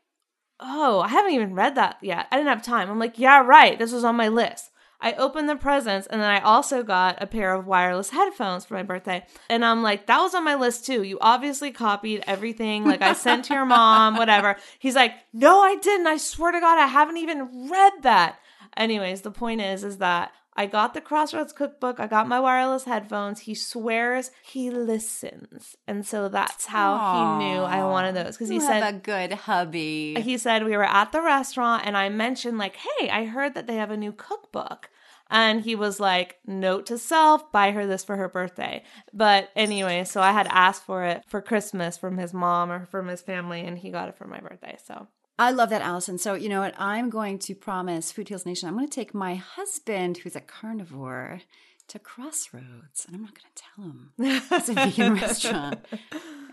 [0.61, 2.27] oh, I haven't even read that yet.
[2.31, 2.91] I didn't have time.
[2.91, 3.79] I'm like, yeah, right.
[3.79, 4.71] This was on my list.
[5.05, 8.73] I opened the presents and then I also got a pair of wireless headphones for
[8.73, 9.27] my birthday.
[9.51, 11.03] And I'm like, that was on my list too.
[11.03, 14.57] You obviously copied everything like I sent to your mom, whatever.
[14.79, 16.07] He's like, no, I didn't.
[16.07, 18.39] I swear to God, I haven't even read that.
[18.79, 22.01] Anyways, the point is, is that I got the Crossroads cookbook.
[22.01, 23.41] I got my wireless headphones.
[23.41, 25.77] He swears he listens.
[25.87, 28.37] And so that's how he knew I wanted those.
[28.37, 30.15] Because he You said, have a good hubby.
[30.19, 33.67] he said we were at the restaurant and I mentioned like, "Hey, I heard that
[33.67, 34.91] they have a new cookbook."
[35.31, 38.83] And he was like, note to self, buy her this for her birthday.
[39.13, 43.09] But anyway, so I had asked for it for Christmas from his mom or from
[43.09, 44.77] his family, and he got it for my birthday.
[44.85, 45.09] So
[45.39, 46.19] I love that, Allison.
[46.19, 46.75] So, you know what?
[46.79, 50.41] I'm going to promise Food Heals Nation, I'm going to take my husband, who's a
[50.41, 51.41] carnivore,
[51.89, 53.05] to Crossroads.
[53.07, 54.11] And I'm not going to tell him
[54.51, 55.85] it's a vegan restaurant.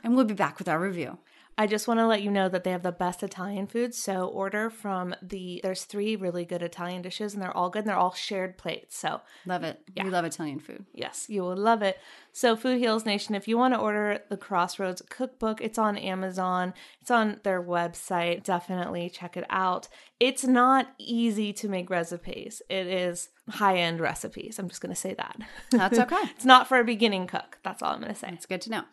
[0.04, 1.20] And we'll be back with our review.
[1.58, 3.94] I just want to let you know that they have the best Italian food.
[3.94, 7.90] So order from the there's three really good Italian dishes and they're all good and
[7.90, 8.98] they're all shared plates.
[8.98, 9.80] So Love it.
[9.96, 10.06] Yeah.
[10.06, 10.86] We love Italian food.
[10.94, 11.98] yes, you will love it.
[12.34, 16.74] So Food Heals Nation, if you want to order the Crossroads cookbook, it's on Amazon.
[17.02, 18.44] It's on their website.
[18.44, 19.90] Definitely check it out.
[20.20, 22.62] It's not easy to make recipes.
[22.70, 24.58] It is high-end recipes.
[24.58, 25.36] I'm just going to say that.
[25.72, 26.16] That's okay.
[26.36, 27.58] it's not for a beginning cook.
[27.64, 28.30] That's all I'm going to say.
[28.32, 28.84] It's good to know.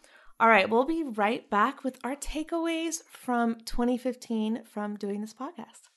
[0.40, 5.88] All right, we'll be right back with our takeaways from 2015 from doing this podcast.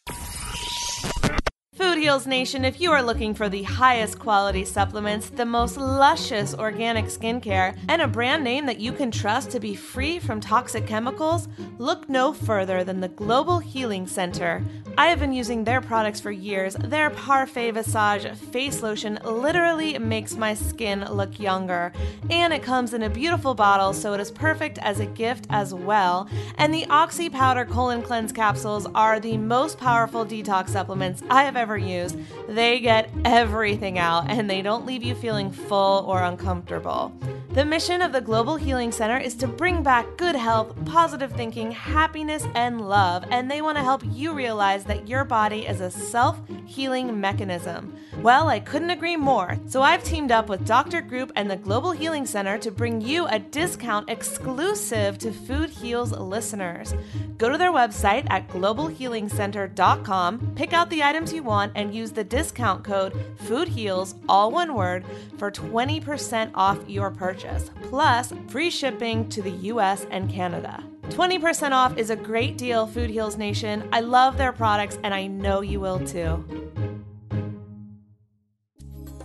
[1.81, 6.53] Food Heals Nation, if you are looking for the highest quality supplements, the most luscious
[6.53, 10.85] organic skincare, and a brand name that you can trust to be free from toxic
[10.85, 11.47] chemicals,
[11.79, 14.63] look no further than the Global Healing Center.
[14.95, 16.75] I have been using their products for years.
[16.75, 21.93] Their Parfait Visage face lotion literally makes my skin look younger.
[22.29, 25.73] And it comes in a beautiful bottle, so it is perfect as a gift as
[25.73, 26.29] well.
[26.57, 31.55] And the Oxy Powder Colon Cleanse capsules are the most powerful detox supplements I have
[31.55, 32.17] ever used.
[32.47, 37.13] They get everything out and they don't leave you feeling full or uncomfortable.
[37.53, 41.69] The mission of the Global Healing Center is to bring back good health, positive thinking,
[41.69, 45.91] happiness, and love, and they want to help you realize that your body is a
[45.91, 47.93] self healing mechanism.
[48.21, 51.01] Well, I couldn't agree more, so I've teamed up with Dr.
[51.01, 56.11] Group and the Global Healing Center to bring you a discount exclusive to Food Heals
[56.11, 56.93] listeners.
[57.37, 62.23] Go to their website at globalhealingcenter.com, pick out the items you want, and use the
[62.23, 63.13] discount code
[63.45, 65.03] FOODHEALS, all one word,
[65.37, 67.40] for 20% off your purchase,
[67.89, 70.83] plus free shipping to the US and Canada.
[71.09, 73.87] 20% off is a great deal, Food Heals Nation.
[73.91, 76.45] I love their products, and I know you will too.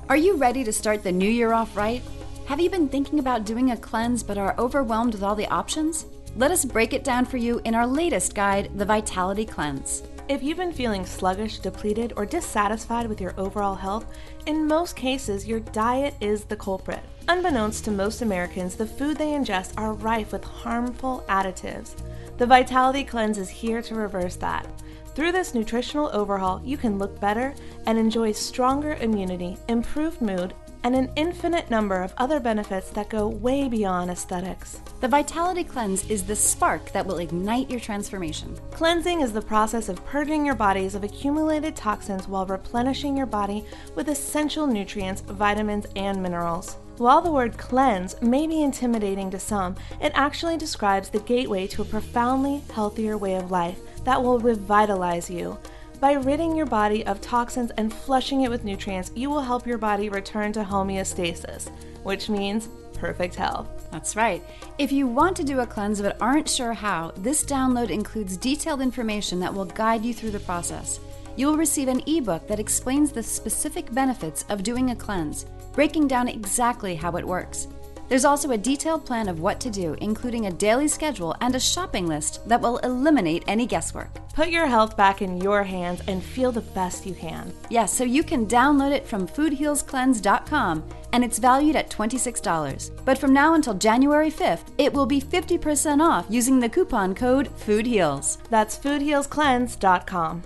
[0.09, 2.03] Are you ready to start the new year off right?
[2.47, 6.07] Have you been thinking about doing a cleanse but are overwhelmed with all the options?
[6.37, 10.03] Let us break it down for you in our latest guide, The Vitality Cleanse.
[10.29, 14.13] If you've been feeling sluggish, depleted, or dissatisfied with your overall health,
[14.47, 16.99] in most cases, your diet is the culprit.
[17.29, 21.95] Unbeknownst to most Americans, the food they ingest are rife with harmful additives.
[22.39, 24.67] The Vitality Cleanse is here to reverse that.
[25.15, 27.55] Through this nutritional overhaul, you can look better
[27.87, 33.29] and enjoy stronger immunity, improved mood, and an infinite number of other benefits that go
[33.29, 34.81] way beyond aesthetics.
[35.01, 38.57] The Vitality Cleanse is the spark that will ignite your transformation.
[38.71, 43.65] Cleansing is the process of purging your bodies of accumulated toxins while replenishing your body
[43.95, 46.77] with essential nutrients, vitamins, and minerals.
[46.99, 51.83] While the word cleanse may be intimidating to some, it actually describes the gateway to
[51.83, 55.59] a profoundly healthier way of life that will revitalize you.
[56.01, 59.79] By ridding your body of toxins and flushing it with nutrients, you will help your
[59.79, 61.71] body return to homeostasis,
[62.03, 63.89] which means perfect health.
[63.91, 64.45] That's right.
[64.77, 68.83] If you want to do a cleanse but aren't sure how, this download includes detailed
[68.83, 71.01] information that will guide you through the process.
[71.35, 76.09] You will receive an ebook that explains the specific benefits of doing a cleanse, breaking
[76.09, 77.69] down exactly how it works.
[78.09, 81.61] There's also a detailed plan of what to do, including a daily schedule and a
[81.61, 84.11] shopping list that will eliminate any guesswork.
[84.35, 87.53] Put your health back in your hands and feel the best you can.
[87.71, 93.05] Yes, so you can download it from foodhealscleanse.com and it's valued at $26.
[93.05, 97.49] But from now until January 5th, it will be 50% off using the coupon code
[97.59, 98.39] FOODHEALS.
[98.51, 100.43] That's foodhealscleanse.com.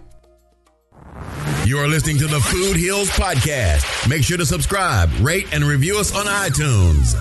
[1.67, 4.09] You are listening to the Food Heals Podcast.
[4.09, 7.21] Make sure to subscribe, rate, and review us on iTunes.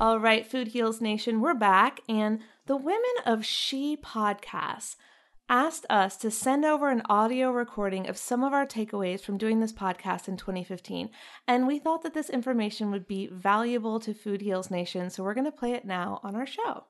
[0.00, 4.96] All right, Food Heals Nation, we're back, and the Women of She podcast
[5.48, 9.60] asked us to send over an audio recording of some of our takeaways from doing
[9.60, 11.10] this podcast in 2015.
[11.46, 15.32] And we thought that this information would be valuable to Food Heals Nation, so we're
[15.32, 16.86] going to play it now on our show.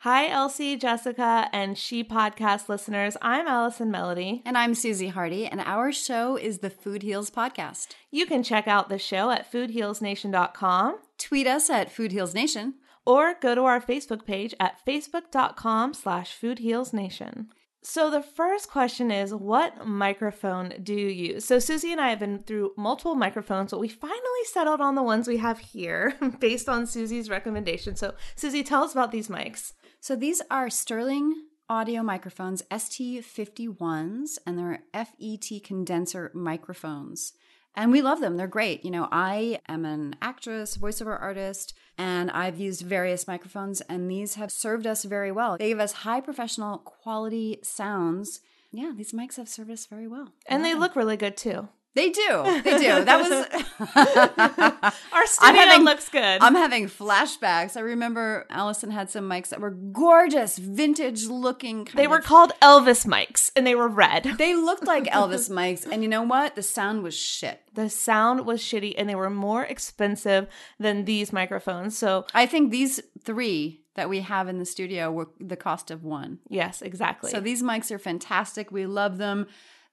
[0.00, 3.16] Hi, Elsie, Jessica, and She podcast listeners.
[3.22, 4.42] I'm Allison Melody.
[4.44, 7.88] And I'm Susie Hardy, and our show is the Food Heals Podcast.
[8.10, 12.74] You can check out the show at foodhealsnation.com Tweet us at Food Heals Nation.
[13.04, 17.46] or go to our Facebook page at facebook.com slash foodhealsnation.
[17.82, 21.44] So the first question is, what microphone do you use?
[21.44, 25.04] So Susie and I have been through multiple microphones, but we finally settled on the
[25.04, 27.94] ones we have here based on Susie's recommendation.
[27.94, 29.72] So Susie, tell us about these mics.
[30.00, 31.32] So these are Sterling
[31.68, 37.34] audio microphones, ST51s, and they're FET condenser microphones.
[37.76, 38.36] And we love them.
[38.38, 38.84] They're great.
[38.84, 44.34] You know, I am an actress, voiceover artist, and I've used various microphones, and these
[44.34, 45.58] have served us very well.
[45.58, 48.40] They give us high professional quality sounds.
[48.72, 50.32] Yeah, these mics have served us very well.
[50.48, 51.68] And they look really good too.
[51.96, 52.60] They do.
[52.62, 53.04] They do.
[53.04, 56.38] That was Our studio having- looks good.
[56.42, 57.76] I'm having flashbacks.
[57.76, 61.88] I remember Allison had some mics that were gorgeous, vintage looking.
[61.94, 64.26] They were of- called Elvis mics and they were red.
[64.38, 66.54] They looked like Elvis mics, and you know what?
[66.54, 67.62] The sound was shit.
[67.74, 70.46] The sound was shitty and they were more expensive
[70.78, 71.96] than these microphones.
[71.96, 76.04] So, I think these three that we have in the studio were the cost of
[76.04, 76.38] one.
[76.50, 77.30] yes, exactly.
[77.30, 78.70] So these mics are fantastic.
[78.70, 79.46] We love them.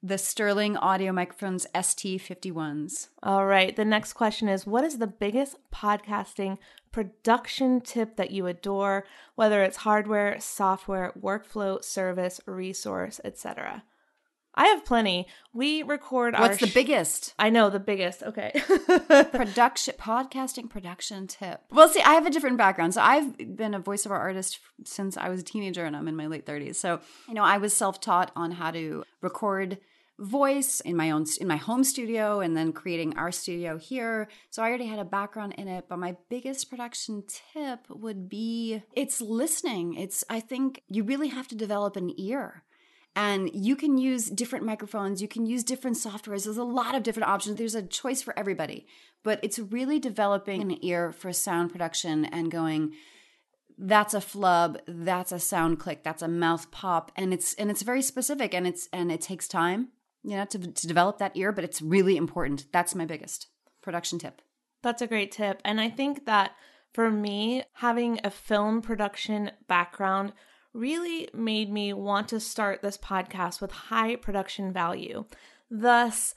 [0.05, 3.07] The Sterling Audio Microphones ST51s.
[3.23, 3.73] All right.
[3.73, 6.57] The next question is What is the biggest podcasting
[6.91, 13.85] production tip that you adore, whether it's hardware, software, workflow, service, resource, etc.?
[14.53, 15.25] I have plenty.
[15.53, 16.41] We record our.
[16.41, 17.33] What's the sh- biggest?
[17.39, 18.23] I know the biggest.
[18.23, 18.51] Okay.
[19.31, 23.79] production podcasting production tip well see i have a different background so i've been a
[23.79, 27.33] voiceover artist since i was a teenager and i'm in my late 30s so you
[27.33, 29.77] know i was self-taught on how to record
[30.19, 34.27] voice in my own in my home studio and then creating our studio here.
[34.51, 38.83] So i already had a background in it but my biggest production tip would be
[38.95, 39.95] it's listening.
[39.95, 42.63] It's i think you really have to develop an ear
[43.15, 45.21] and you can use different microphones.
[45.21, 46.45] You can use different softwares.
[46.45, 47.57] There's a lot of different options.
[47.57, 48.85] There's a choice for everybody
[49.23, 52.93] but it's really developing an ear for sound production and going
[53.77, 54.79] that's a flub.
[54.87, 56.03] That's a sound click.
[56.03, 57.11] That's a mouth pop.
[57.15, 59.89] And it's and it's very specific and it's and it takes time
[60.23, 63.47] you know to, to develop that ear but it's really important that's my biggest
[63.81, 64.41] production tip
[64.83, 65.61] That's a great tip.
[65.65, 66.51] And I think that
[66.93, 70.33] for me, having a film production background
[70.73, 75.25] really made me want to start this podcast with high production value.
[75.71, 76.35] Thus,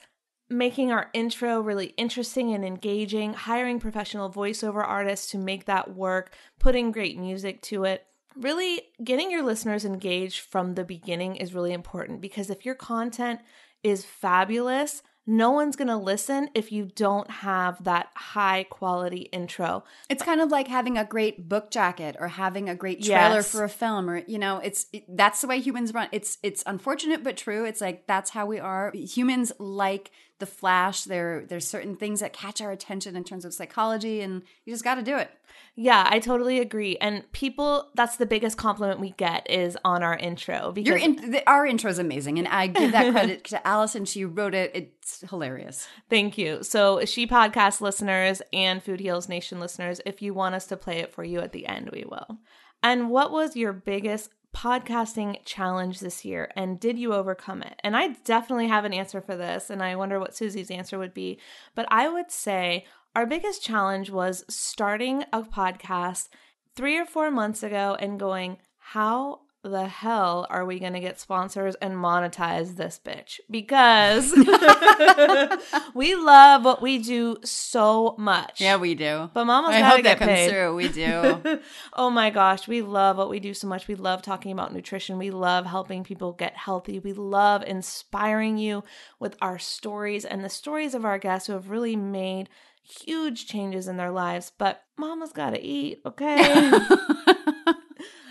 [0.49, 6.33] making our intro really interesting and engaging, hiring professional voiceover artists to make that work,
[6.57, 8.05] putting great music to it.
[8.35, 13.41] Really getting your listeners engaged from the beginning is really important because if your content
[13.83, 19.83] is fabulous, no one's going to listen if you don't have that high quality intro.
[20.09, 23.51] It's kind of like having a great book jacket or having a great trailer Yes.
[23.51, 26.07] for a film or you know, it's it, that's the way humans run.
[26.13, 27.65] It's it's unfortunate but true.
[27.65, 28.93] It's like that's how we are.
[28.95, 31.03] Humans like the flash.
[31.03, 34.83] There there's certain things that catch our attention in terms of psychology and you just
[34.83, 35.31] got to do it.
[35.75, 36.97] Yeah, I totally agree.
[36.97, 41.31] And people, that's the biggest compliment we get is on our intro because Your in,
[41.31, 44.05] the, our intro is amazing and I give that credit to Allison.
[44.05, 44.71] She wrote it.
[44.73, 45.87] It's hilarious.
[46.09, 46.63] Thank you.
[46.63, 50.97] So, She Podcast listeners and Food Heals Nation listeners, if you want us to play
[50.99, 52.39] it for you at the end, we will.
[52.81, 56.49] And what was your biggest podcasting challenge this year?
[56.55, 57.79] And did you overcome it?
[57.83, 59.69] And I definitely have an answer for this.
[59.69, 61.39] And I wonder what Susie's answer would be.
[61.75, 62.85] But I would say
[63.15, 66.29] our biggest challenge was starting a podcast
[66.75, 71.19] three or four months ago and going, how the hell are we going to get
[71.19, 73.39] sponsors and monetize this bitch?
[73.49, 74.31] Because
[75.93, 78.61] we love what we do so much.
[78.61, 79.29] Yeah, we do.
[79.33, 80.49] But Mama's I gotta hope that comes paid.
[80.49, 80.75] through.
[80.75, 81.59] We do.
[81.93, 83.87] oh my gosh, we love what we do so much.
[83.87, 85.17] We love talking about nutrition.
[85.17, 86.99] We love helping people get healthy.
[86.99, 88.83] We love inspiring you
[89.19, 92.49] with our stories and the stories of our guests who have really made
[92.83, 94.51] huge changes in their lives.
[94.57, 96.37] But Mama's got to eat, okay?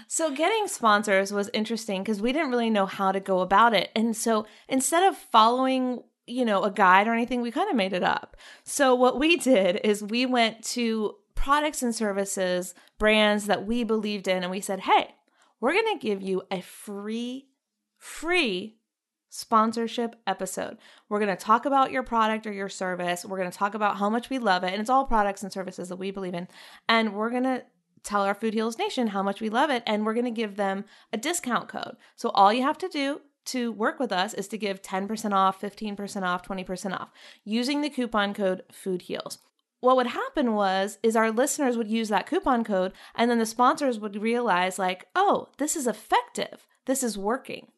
[0.09, 3.91] So getting sponsors was interesting because we didn't really know how to go about it.
[3.95, 7.93] And so instead of following, you know, a guide or anything, we kind of made
[7.93, 8.37] it up.
[8.65, 14.29] So what we did is we went to products and services, brands that we believed
[14.29, 15.15] in, and we said, hey,
[15.61, 17.49] we're going to give you a free,
[17.99, 18.79] free
[19.29, 20.79] sponsorship episode.
[21.09, 23.25] We're going to talk about your product or your service.
[23.25, 24.73] We're going to talk about how much we love it.
[24.73, 26.49] And it's all products and services that we believe in.
[26.89, 27.65] And we're going to
[28.07, 29.83] tell our Food Heals Nation how much we love it.
[29.87, 31.97] And we're going to give them a discount code.
[32.15, 35.61] So all you have to do to work with us is to give 10% off,
[35.61, 37.11] 15% off, 20% off
[37.45, 39.39] using the coupon code Food Heals.
[39.81, 43.47] What would happen was is our listeners would use that coupon code and then the
[43.47, 46.67] sponsors would realize like, "Oh, this is effective.
[46.87, 47.71] This is working."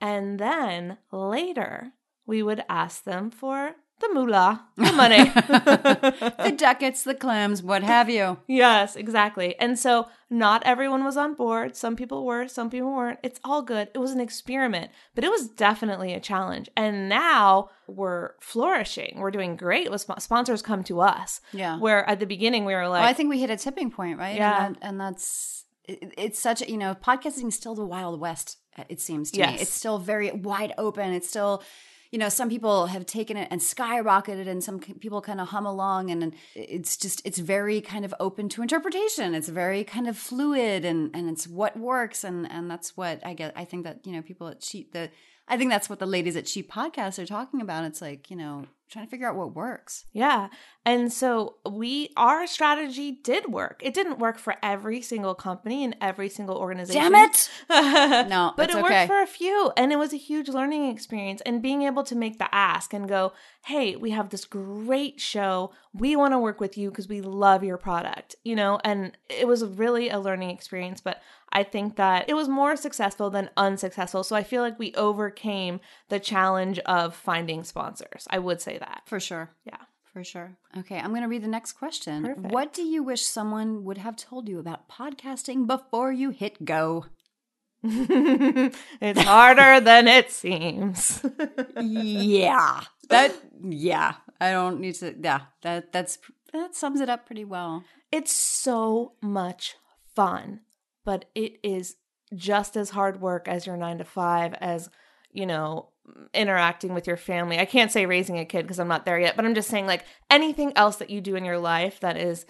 [0.00, 1.94] And then later,
[2.26, 5.24] we would ask them for the moolah, the money.
[5.24, 8.38] the ducats, the clams, what have you.
[8.46, 9.58] yes, exactly.
[9.58, 11.74] And so not everyone was on board.
[11.74, 13.18] Some people were, some people weren't.
[13.22, 13.88] It's all good.
[13.94, 16.68] It was an experiment, but it was definitely a challenge.
[16.76, 19.16] And now we're flourishing.
[19.18, 21.40] We're doing great with sp- sponsors come to us.
[21.52, 21.78] Yeah.
[21.78, 24.18] Where at the beginning we were like, Well, I think we hit a tipping point,
[24.18, 24.36] right?
[24.36, 24.66] Yeah.
[24.66, 28.20] And, that, and that's, it, it's such a, you know, podcasting is still the Wild
[28.20, 28.58] West.
[28.88, 31.12] It seems to me it's still very wide open.
[31.12, 31.64] It's still,
[32.10, 35.66] you know, some people have taken it and skyrocketed, and some people kind of hum
[35.66, 39.34] along, and, it's just it's very kind of open to interpretation.
[39.34, 43.34] It's very kind of fluid, and and it's what works, and and that's what I
[43.34, 43.52] get.
[43.56, 45.10] I think that you know people at Cheat the.
[45.48, 47.84] I think that's what the ladies at She Podcasts are talking about.
[47.84, 50.06] It's like, you know, trying to figure out what works.
[50.12, 50.48] Yeah.
[50.84, 53.80] And so we our strategy did work.
[53.84, 57.12] It didn't work for every single company and every single organization.
[57.12, 57.50] Damn it!
[58.28, 58.82] no, but it okay.
[58.82, 62.16] worked for a few and it was a huge learning experience and being able to
[62.16, 63.32] make the ask and go,
[63.66, 65.72] "Hey, we have this great show.
[65.92, 69.46] We want to work with you because we love your product." You know, and it
[69.46, 71.20] was really a learning experience, but
[71.58, 74.22] I think that it was more successful than unsuccessful.
[74.22, 78.28] So I feel like we overcame the challenge of finding sponsors.
[78.30, 79.02] I would say that.
[79.06, 79.50] For sure.
[79.64, 79.80] Yeah.
[80.04, 80.56] For sure.
[80.78, 82.22] Okay, I'm going to read the next question.
[82.22, 82.52] Perfect.
[82.52, 87.06] What do you wish someone would have told you about podcasting before you hit go?
[87.82, 91.24] it's harder than it seems.
[91.80, 92.82] yeah.
[93.08, 93.34] That
[93.64, 94.14] yeah.
[94.40, 95.40] I don't need to yeah.
[95.62, 96.18] That that's
[96.52, 97.82] that sums it up pretty well.
[98.12, 99.76] it's so much
[100.14, 100.60] fun,
[101.08, 101.96] but it is
[102.34, 104.90] just as hard work as your 9 to 5 as,
[105.32, 105.88] you know,
[106.34, 107.58] interacting with your family.
[107.58, 109.86] I can't say raising a kid because I'm not there yet, but I'm just saying
[109.86, 112.44] like anything else that you do in your life that is,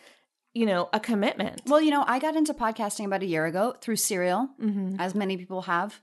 [0.54, 1.62] you know, a commitment.
[1.66, 4.96] Well, you know, I got into podcasting about a year ago through Serial, Mm-hmm.
[4.98, 6.00] as many people have.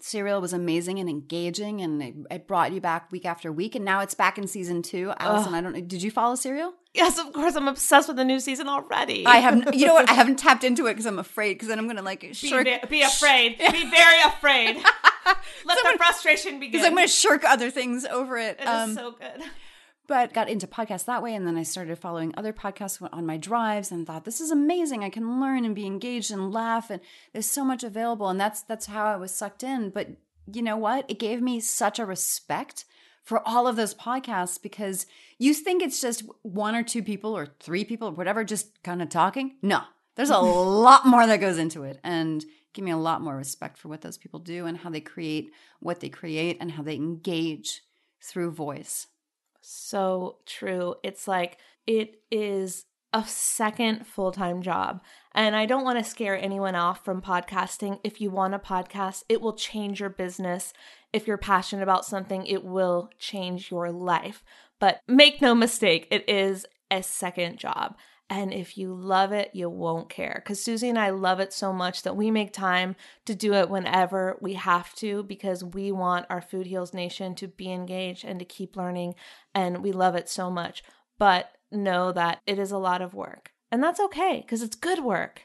[0.00, 3.74] Serial was amazing and engaging, and it, it brought you back week after week.
[3.74, 5.12] And now it's back in season two.
[5.18, 5.80] Allison, I don't know.
[5.80, 6.72] Did you follow Serial?
[6.96, 7.54] Yes, of course.
[7.54, 9.26] I'm obsessed with the new season already.
[9.26, 9.74] I have.
[9.74, 10.08] You know what?
[10.10, 11.54] I haven't tapped into it because I'm afraid.
[11.54, 12.64] Because then I'm gonna like Be, shirk.
[12.64, 13.58] ve- be afraid.
[13.58, 14.76] Be very afraid.
[15.64, 16.72] Let the frustration begin.
[16.72, 18.56] Because I'm gonna shirk other things over it.
[18.58, 19.42] It is Um, so good.
[20.06, 23.36] but got into podcasts that way and then i started following other podcasts on my
[23.36, 27.00] drives and thought this is amazing i can learn and be engaged and laugh and
[27.32, 30.06] there's so much available and that's that's how i was sucked in but
[30.52, 32.84] you know what it gave me such a respect
[33.26, 35.04] for all of those podcasts because
[35.36, 39.02] you think it's just one or two people or three people or whatever just kind
[39.02, 39.56] of talking?
[39.60, 39.80] No.
[40.14, 43.78] There's a lot more that goes into it and give me a lot more respect
[43.78, 45.50] for what those people do and how they create
[45.80, 47.82] what they create and how they engage
[48.22, 49.08] through voice.
[49.60, 50.94] So true.
[51.02, 55.00] It's like it is a second full time job.
[55.32, 58.00] And I don't want to scare anyone off from podcasting.
[58.02, 60.72] If you want a podcast, it will change your business.
[61.12, 64.42] If you're passionate about something, it will change your life.
[64.78, 67.96] But make no mistake, it is a second job.
[68.28, 70.42] And if you love it, you won't care.
[70.42, 73.70] Because Susie and I love it so much that we make time to do it
[73.70, 78.40] whenever we have to because we want our Food Heals Nation to be engaged and
[78.40, 79.14] to keep learning.
[79.54, 80.82] And we love it so much.
[81.18, 83.50] But know that it is a lot of work.
[83.72, 85.42] And that's okay because it's good work.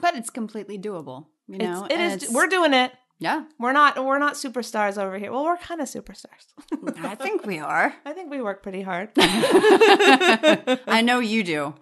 [0.00, 2.92] but it's completely doable you know it's, it it's- We're doing it.
[3.18, 3.96] yeah We're not.
[4.04, 5.32] We're not superstars over here.
[5.32, 6.44] Well, we're kind of superstars.
[7.12, 9.08] i think we are I think we work pretty hard.
[9.18, 11.74] i know you do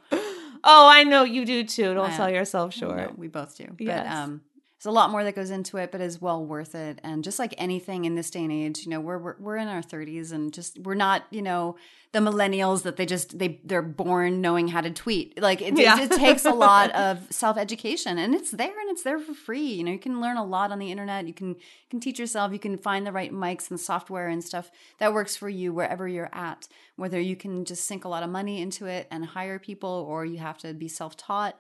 [0.69, 1.95] oh, I know you do too.
[1.95, 3.19] Don't I- sell yourself No, short.
[3.19, 4.07] we both do Yes.
[4.07, 4.41] but um
[4.87, 7.01] there's a lot more that goes into it but is well worth it.
[7.03, 9.67] And just like anything in this day and age you know we're we're, we're in
[9.69, 11.77] our 30s and just we're not you know
[12.13, 15.43] the millennials that they just they they're born knowing how to tweet.
[15.43, 16.01] Like it, Yeah.
[16.01, 19.67] it, it takes a lot of self-education and it's there and it's there for free.
[19.67, 21.27] You know you can learn a lot on the internet.
[21.27, 22.53] You can you can teach yourself.
[22.53, 26.07] You can find the right mics and software and stuff that works for you wherever
[26.07, 29.59] you're at whether you can just sink a lot of money into it and hire
[29.59, 31.55] people or you have to be self-taught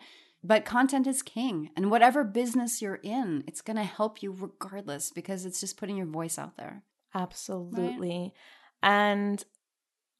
[0.46, 1.70] but content is king.
[1.76, 5.96] And whatever business you're in, it's going to help you regardless because it's just putting
[5.96, 6.82] your voice out there.
[7.14, 8.32] Absolutely.
[8.82, 9.42] And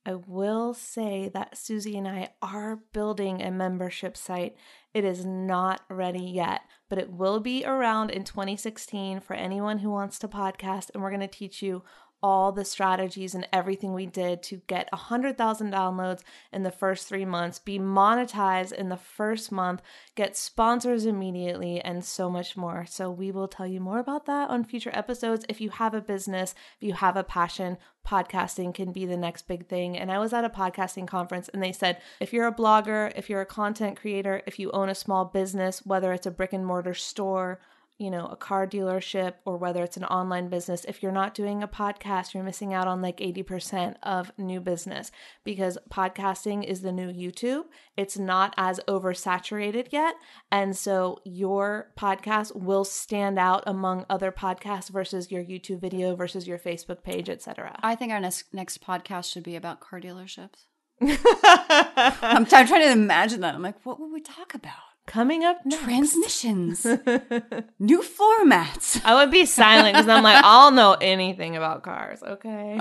[0.04, 4.56] I will say that Susie and I are building a membership site.
[4.94, 9.90] It is not ready yet, but it will be around in 2016 for anyone who
[9.90, 10.90] wants to podcast.
[10.94, 11.82] And we're going to teach you
[12.22, 17.24] all the strategies and everything we did to get 100,000 downloads in the first three
[17.24, 19.82] months, be monetized in the first month,
[20.14, 22.86] get sponsors immediately, and so much more.
[22.86, 25.44] So, we will tell you more about that on future episodes.
[25.48, 29.48] If you have a business, if you have a passion, podcasting can be the next
[29.48, 29.98] big thing.
[29.98, 33.28] And I was at a podcasting conference and they said if you're a blogger, if
[33.28, 36.64] you're a content creator, if you own a small business, whether it's a brick and
[36.64, 37.60] mortar store,
[37.98, 41.62] you know, a car dealership or whether it's an online business, if you're not doing
[41.62, 45.10] a podcast, you're missing out on like 80% of new business
[45.44, 47.64] because podcasting is the new YouTube.
[47.96, 50.14] It's not as oversaturated yet.
[50.52, 56.46] And so your podcast will stand out among other podcasts versus your YouTube video versus
[56.46, 57.78] your Facebook page, etc.
[57.82, 60.66] I think our next next podcast should be about car dealerships.
[61.00, 63.54] I'm, I'm trying to imagine that.
[63.54, 64.85] I'm like, what would we talk about?
[65.06, 65.82] Coming up next.
[65.84, 66.84] Transmissions.
[67.78, 69.00] New formats.
[69.04, 72.78] I would be silent because I'm like, I'll know anything about cars, okay?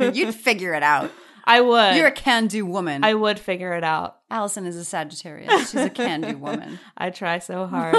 [0.14, 1.10] You'd figure it out.
[1.44, 1.96] I would.
[1.96, 3.02] You're a can do woman.
[3.04, 4.18] I would figure it out.
[4.30, 5.70] Allison is a Sagittarius.
[5.70, 6.78] She's a can do woman.
[6.96, 7.96] I try so hard.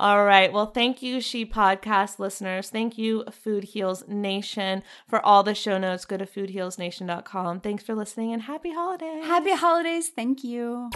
[0.00, 0.50] All right.
[0.50, 2.70] Well, thank you, She Podcast listeners.
[2.70, 4.82] Thank you, Food Heals Nation.
[5.06, 7.60] For all the show notes, go to foodhealsnation.com.
[7.60, 9.26] Thanks for listening and happy holidays.
[9.26, 10.08] Happy holidays.
[10.08, 10.90] Thank you.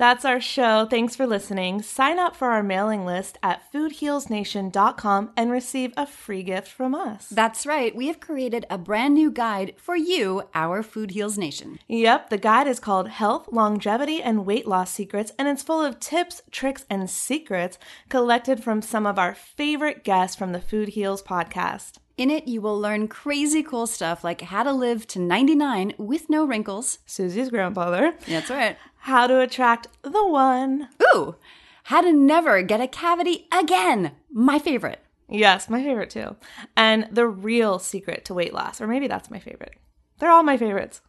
[0.00, 0.86] That's our show.
[0.86, 1.82] Thanks for listening.
[1.82, 7.28] Sign up for our mailing list at foodhealsnation.com and receive a free gift from us.
[7.28, 7.94] That's right.
[7.94, 11.80] We have created a brand new guide for you, our Food Heals Nation.
[11.86, 16.00] Yep, the guide is called Health, Longevity, and Weight Loss Secrets, and it's full of
[16.00, 17.76] tips, tricks, and secrets
[18.08, 21.98] collected from some of our favorite guests from the Food Heals podcast.
[22.20, 26.28] In it, you will learn crazy cool stuff like how to live to 99 with
[26.28, 26.98] no wrinkles.
[27.06, 28.12] Susie's grandfather.
[28.28, 28.76] That's right.
[28.98, 30.90] How to attract the one.
[31.02, 31.36] Ooh,
[31.84, 34.12] how to never get a cavity again.
[34.30, 35.00] My favorite.
[35.30, 36.36] Yes, my favorite too.
[36.76, 39.76] And the real secret to weight loss, or maybe that's my favorite.
[40.18, 41.00] They're all my favorites.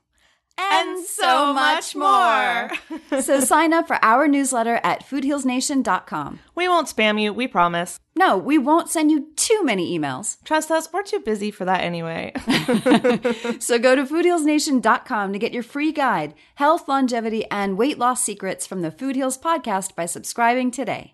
[0.71, 2.71] And so much more.
[3.21, 6.39] so sign up for our newsletter at foodhealsnation.com.
[6.55, 7.99] We won't spam you, we promise.
[8.15, 10.37] No, we won't send you too many emails.
[10.43, 12.33] Trust us, we're too busy for that anyway.
[13.59, 18.65] So go to foodhealsnation.com to get your free guide, health, longevity, and weight loss secrets
[18.67, 21.13] from the Food Heals podcast by subscribing today.